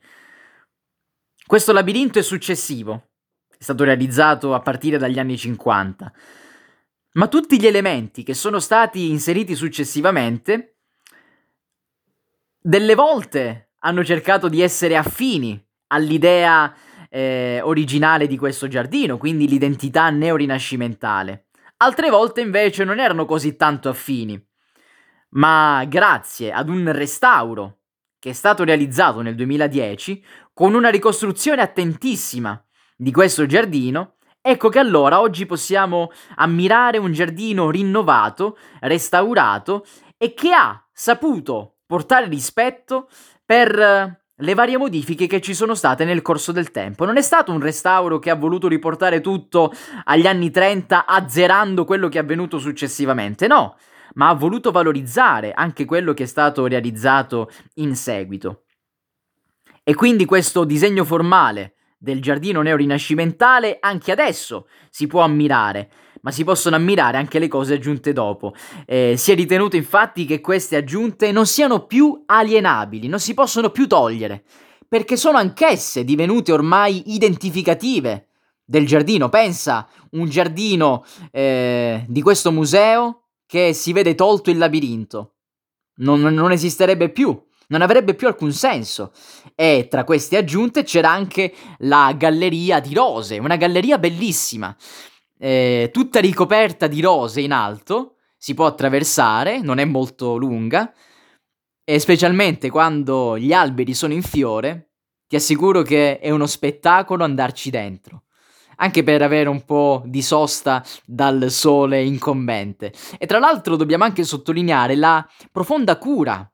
Questo 1.48 1.72
labirinto 1.72 2.20
è 2.20 2.22
successivo, 2.22 3.08
è 3.50 3.64
stato 3.64 3.84
realizzato 3.86 4.54
a 4.54 4.60
partire 4.60 5.00
dagli 5.00 5.18
anni 5.18 5.36
50 5.36 6.14
ma 7.14 7.28
tutti 7.28 7.60
gli 7.60 7.68
elementi 7.68 8.24
che 8.24 8.34
sono 8.34 8.60
stati 8.60 9.10
inseriti 9.10 9.56
successivamente, 9.56 10.78
delle 12.60 12.96
volte 12.96 13.72
hanno 13.80 14.04
cercato 14.04 14.48
di 14.48 14.62
essere 14.62 14.96
affini 14.96 15.62
all'idea 15.88 16.74
eh, 17.10 17.60
originale 17.62 18.28
di 18.28 18.38
questo 18.38 18.68
giardino, 18.68 19.18
quindi 19.18 19.48
l'identità 19.48 20.10
neorinascimentale. 20.10 21.48
Altre 21.78 22.10
volte 22.10 22.42
invece 22.42 22.84
non 22.86 23.00
erano 23.00 23.26
così 23.26 23.56
tanto 23.56 23.90
affini, 23.90 24.42
ma 25.32 25.86
grazie 25.88 26.52
ad 26.52 26.70
un 26.70 26.92
restauro 26.92 27.80
che 28.24 28.30
è 28.30 28.34
stato 28.34 28.64
realizzato 28.64 29.22
nel 29.22 29.36
2010, 29.36 30.24
con 30.54 30.76
una 30.76 30.88
ricostruzione 30.88 31.62
attentissima 31.62 32.64
di 32.96 33.12
questo 33.12 33.46
giardino, 33.46 34.13
Ecco 34.46 34.68
che 34.68 34.80
allora 34.80 35.22
oggi 35.22 35.46
possiamo 35.46 36.12
ammirare 36.36 36.98
un 36.98 37.14
giardino 37.14 37.70
rinnovato, 37.70 38.58
restaurato 38.82 39.86
e 40.18 40.34
che 40.34 40.52
ha 40.52 40.86
saputo 40.92 41.78
portare 41.86 42.28
rispetto 42.28 43.08
per 43.46 44.22
le 44.36 44.54
varie 44.54 44.78
modifiche 44.78 45.28
che 45.28 45.40
ci 45.40 45.54
sono 45.54 45.76
state 45.76 46.04
nel 46.04 46.22
corso 46.22 46.52
del 46.52 46.72
tempo. 46.72 47.06
Non 47.06 47.16
è 47.16 47.22
stato 47.22 47.54
un 47.54 47.62
restauro 47.62 48.20
che 48.20 48.30
ha 48.30 48.36
voluto 48.36 48.68
riportare 48.68 49.22
tutto 49.22 49.72
agli 50.04 50.28
anni 50.28 50.52
30 50.52 51.06
azzerando 51.06 51.86
quello 51.86 52.10
che 52.10 52.18
è 52.18 52.22
avvenuto 52.22 52.60
successivamente, 52.60 53.48
no, 53.48 53.78
ma 54.16 54.28
ha 54.28 54.34
voluto 54.34 54.72
valorizzare 54.72 55.54
anche 55.54 55.86
quello 55.86 56.14
che 56.14 56.24
è 56.24 56.28
stato 56.28 56.68
realizzato 56.68 57.50
in 57.76 57.96
seguito. 57.96 58.64
E 59.84 59.96
quindi 59.96 60.26
questo 60.26 60.66
disegno 60.66 61.06
formale 61.06 61.76
del 62.04 62.22
giardino 62.22 62.62
neorinascimentale 62.62 63.78
anche 63.80 64.12
adesso 64.12 64.68
si 64.90 65.08
può 65.08 65.22
ammirare, 65.22 65.90
ma 66.24 66.32
si 66.32 66.44
possono 66.44 66.76
ammirare 66.76 67.18
anche 67.18 67.40
le 67.40 67.48
cose 67.48 67.76
aggiunte 67.76 68.12
dopo. 68.12 68.54
Eh, 68.86 69.16
si 69.16 69.32
è 69.32 69.36
ritenuto 69.36 69.78
infatti 69.78 70.26
che 70.26 70.42
queste 70.42 70.76
aggiunte 70.76 71.32
non 71.32 71.46
siano 71.46 71.86
più 71.86 72.24
alienabili, 72.26 73.08
non 73.08 73.22
si 73.22 73.34
possono 73.34 73.70
più 73.70 73.88
togliere, 73.88 74.44
perché 74.86 75.16
sono 75.16 75.38
anch'esse 75.38 76.04
divenute 76.04 76.52
ormai 76.52 77.14
identificative 77.14 78.28
del 78.66 78.86
giardino. 78.86 79.30
Pensa, 79.30 79.88
un 80.12 80.28
giardino 80.28 81.06
eh, 81.32 82.04
di 82.10 82.22
questo 82.22 82.52
museo 82.52 83.28
che 83.46 83.72
si 83.72 83.94
vede 83.94 84.14
tolto 84.14 84.50
il 84.50 84.58
labirinto. 84.58 85.36
non, 86.00 86.20
non 86.20 86.52
esisterebbe 86.52 87.10
più 87.12 87.42
non 87.74 87.82
avrebbe 87.82 88.14
più 88.14 88.28
alcun 88.28 88.52
senso. 88.52 89.12
E 89.56 89.88
tra 89.90 90.04
queste 90.04 90.38
aggiunte 90.38 90.84
c'era 90.84 91.10
anche 91.10 91.54
la 91.80 92.14
galleria 92.16 92.80
di 92.80 92.94
rose, 92.94 93.40
una 93.40 93.56
galleria 93.56 93.98
bellissima, 93.98 94.76
eh, 95.40 95.90
tutta 95.92 96.20
ricoperta 96.20 96.86
di 96.86 97.02
rose 97.02 97.42
in 97.42 97.52
alto, 97.52 98.18
si 98.38 98.54
può 98.54 98.68
attraversare, 98.68 99.60
non 99.60 99.80
è 99.80 99.86
molto 99.86 100.36
lunga, 100.36 100.94
e 101.84 102.00
specialmente 102.00 102.70
quando 102.70 103.38
gli 103.38 103.52
alberi 103.52 103.94
sono 103.94 104.14
in 104.14 104.22
fiore, 104.22 104.92
ti 105.28 105.36
assicuro 105.36 105.82
che 105.82 106.20
è 106.20 106.30
uno 106.30 106.46
spettacolo 106.46 107.24
andarci 107.24 107.72
dentro. 107.72 108.24
Anche 108.78 109.04
per 109.04 109.22
avere 109.22 109.50
un 109.50 109.66
po' 109.66 110.04
di 110.06 110.22
sosta 110.22 110.84
dal 111.06 111.50
sole 111.50 112.04
incombente. 112.04 112.92
E 113.18 113.26
tra 113.26 113.40
l'altro 113.40 113.76
dobbiamo 113.76 114.04
anche 114.04 114.24
sottolineare 114.24 114.96
la 114.96 115.26
profonda 115.52 115.98
cura 115.98 116.53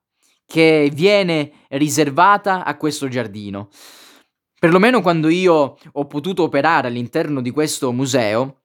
che 0.49 0.89
viene 0.91 1.51
riservata 1.69 2.65
a 2.65 2.75
questo 2.75 3.07
giardino. 3.07 3.69
Perlomeno 4.59 4.99
quando 5.03 5.29
io 5.29 5.77
ho 5.91 6.07
potuto 6.07 6.41
operare 6.41 6.87
all'interno 6.87 7.39
di 7.39 7.51
questo 7.51 7.91
museo, 7.91 8.61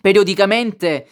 periodicamente 0.00 1.08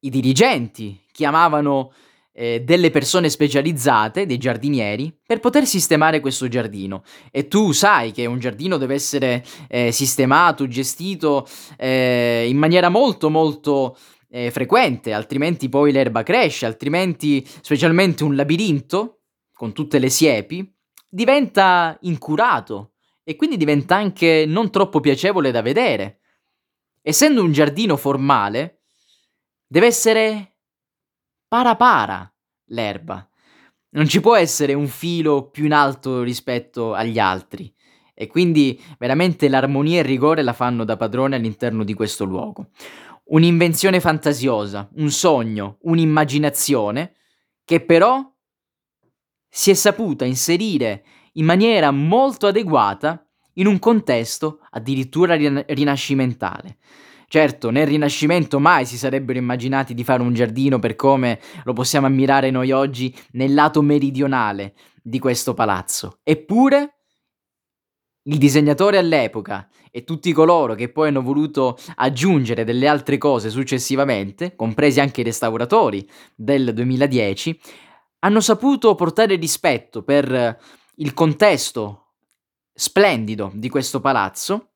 i 0.00 0.08
dirigenti 0.08 0.98
chiamavano 1.12 1.92
eh, 2.32 2.62
delle 2.64 2.90
persone 2.90 3.28
specializzate, 3.28 4.24
dei 4.24 4.38
giardinieri, 4.38 5.14
per 5.26 5.38
poter 5.38 5.66
sistemare 5.66 6.20
questo 6.20 6.48
giardino. 6.48 7.02
E 7.30 7.46
tu 7.46 7.72
sai 7.72 8.12
che 8.12 8.24
un 8.24 8.38
giardino 8.38 8.78
deve 8.78 8.94
essere 8.94 9.44
eh, 9.68 9.92
sistemato, 9.92 10.66
gestito 10.66 11.46
eh, 11.76 12.46
in 12.48 12.56
maniera 12.56 12.88
molto 12.88 13.28
molto 13.28 13.98
eh, 14.30 14.50
frequente, 14.50 15.12
altrimenti 15.12 15.68
poi 15.68 15.92
l'erba 15.92 16.22
cresce, 16.22 16.66
altrimenti 16.66 17.46
specialmente 17.60 18.24
un 18.24 18.36
labirinto 18.36 19.22
con 19.52 19.72
tutte 19.72 19.98
le 19.98 20.08
siepi 20.08 20.72
diventa 21.08 21.98
incurato 22.02 22.92
e 23.24 23.34
quindi 23.34 23.56
diventa 23.56 23.96
anche 23.96 24.44
non 24.46 24.70
troppo 24.70 25.00
piacevole 25.00 25.50
da 25.50 25.60
vedere. 25.60 26.20
Essendo 27.02 27.42
un 27.42 27.52
giardino 27.52 27.96
formale, 27.96 28.82
deve 29.66 29.86
essere 29.86 30.56
para 31.48 31.74
para 31.74 32.32
l'erba. 32.66 33.28
Non 33.92 34.06
ci 34.06 34.20
può 34.20 34.36
essere 34.36 34.72
un 34.72 34.86
filo 34.86 35.50
più 35.50 35.64
in 35.64 35.72
alto 35.72 36.22
rispetto 36.22 36.94
agli 36.94 37.18
altri. 37.18 37.72
E 38.14 38.26
quindi 38.26 38.80
veramente 38.98 39.48
l'armonia 39.48 39.96
e 39.96 40.00
il 40.00 40.06
rigore 40.06 40.42
la 40.42 40.52
fanno 40.52 40.84
da 40.84 40.96
padrone 40.96 41.36
all'interno 41.36 41.84
di 41.84 41.94
questo 41.94 42.24
luogo 42.24 42.68
un'invenzione 43.30 44.00
fantasiosa, 44.00 44.88
un 44.94 45.10
sogno, 45.10 45.78
un'immaginazione 45.82 47.14
che 47.64 47.80
però 47.80 48.24
si 49.48 49.70
è 49.70 49.74
saputa 49.74 50.24
inserire 50.24 51.04
in 51.34 51.44
maniera 51.44 51.90
molto 51.90 52.46
adeguata 52.46 53.24
in 53.54 53.66
un 53.66 53.78
contesto 53.78 54.60
addirittura 54.70 55.34
rinascimentale. 55.34 56.78
Certo, 57.26 57.70
nel 57.70 57.86
Rinascimento 57.86 58.58
mai 58.58 58.84
si 58.84 58.96
sarebbero 58.96 59.38
immaginati 59.38 59.94
di 59.94 60.02
fare 60.02 60.20
un 60.20 60.34
giardino 60.34 60.80
per 60.80 60.96
come 60.96 61.38
lo 61.62 61.72
possiamo 61.72 62.06
ammirare 62.06 62.50
noi 62.50 62.72
oggi 62.72 63.16
nel 63.32 63.54
lato 63.54 63.82
meridionale 63.82 64.74
di 65.00 65.20
questo 65.20 65.54
palazzo. 65.54 66.18
Eppure 66.24 66.99
il 68.24 68.38
disegnatore 68.38 68.98
all'epoca 68.98 69.68
e 69.90 70.04
tutti 70.04 70.32
coloro 70.32 70.74
che 70.74 70.90
poi 70.90 71.08
hanno 71.08 71.22
voluto 71.22 71.76
aggiungere 71.96 72.64
delle 72.64 72.86
altre 72.86 73.18
cose 73.18 73.50
successivamente, 73.50 74.54
compresi 74.54 75.00
anche 75.00 75.22
i 75.22 75.24
restauratori 75.24 76.08
del 76.34 76.72
2010, 76.74 77.60
hanno 78.20 78.40
saputo 78.40 78.94
portare 78.94 79.36
rispetto 79.36 80.02
per 80.02 80.58
il 80.96 81.14
contesto 81.14 82.12
splendido 82.72 83.50
di 83.54 83.68
questo 83.68 84.00
palazzo 84.00 84.72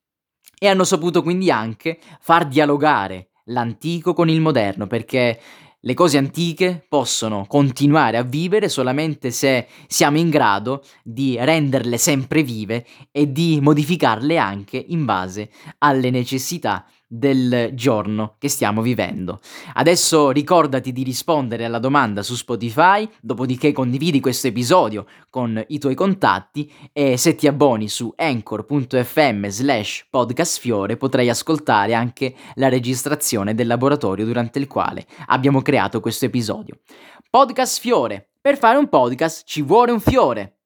e 0.59 0.67
hanno 0.67 0.85
saputo 0.85 1.23
quindi 1.23 1.51
anche 1.51 1.99
far 2.21 2.49
dialogare 2.49 3.31
l'antico 3.47 4.15
con 4.15 4.29
il 4.31 4.41
moderno, 4.41 4.87
perché 4.87 5.39
le 5.87 5.93
cose 5.93 6.17
antiche 6.17 6.85
possono 6.89 7.45
continuare 7.47 8.17
a 8.17 8.23
vivere 8.23 8.71
solamente 8.71 9.31
se 9.31 9.67
siamo 9.87 10.17
in 10.17 10.31
grado 10.31 10.83
di 11.03 11.37
renderle 11.39 11.99
sempre 11.99 12.43
vive 12.43 12.87
e 13.13 13.31
di 13.31 13.59
modificarle 13.61 14.39
anche 14.39 14.83
in 14.89 15.05
base 15.05 15.51
alle 15.79 16.09
necessità 16.09 16.87
del 17.17 17.71
giorno 17.75 18.35
che 18.39 18.49
stiamo 18.49 18.83
vivendo. 18.83 19.41
Adesso 19.75 20.31
ricordati 20.31 20.93
di 20.93 21.05
rispondere 21.05 21.65
alla 21.65 21.79
domanda 21.79 22.23
su 22.23 22.35
Spotify, 22.35 23.09
dopodiché 23.21 23.73
condividi 23.73 24.21
questo 24.21 24.49
episodio 24.49 25.07
con 25.31 25.63
i 25.69 25.79
tuoi 25.79 25.95
contatti 25.95 26.71
e 26.93 27.17
se 27.17 27.37
ti 27.37 27.47
abboni 27.47 27.89
su 27.89 28.13
anchor.fm 28.17 29.47
slash 29.47 30.07
podcastfiore 30.11 30.97
potrai 30.97 31.29
ascoltare 31.29 31.95
anche 31.95 32.35
la 32.55 32.69
registrazione 32.69 33.55
del 33.55 33.69
laboratorio 33.69 34.25
durante 34.25 34.59
il 34.59 34.67
quale 34.67 35.07
abbiamo 35.27 35.63
creato 35.63 36.01
questo 36.01 36.25
episodio. 36.25 36.79
Podcast 37.31 37.81
Fiore. 37.81 38.31
Per 38.41 38.59
fare 38.59 38.77
un 38.77 38.89
podcast 38.89 39.45
ci 39.47 39.63
vuole 39.63 39.93
un 39.93 40.01
fiore. 40.01 40.64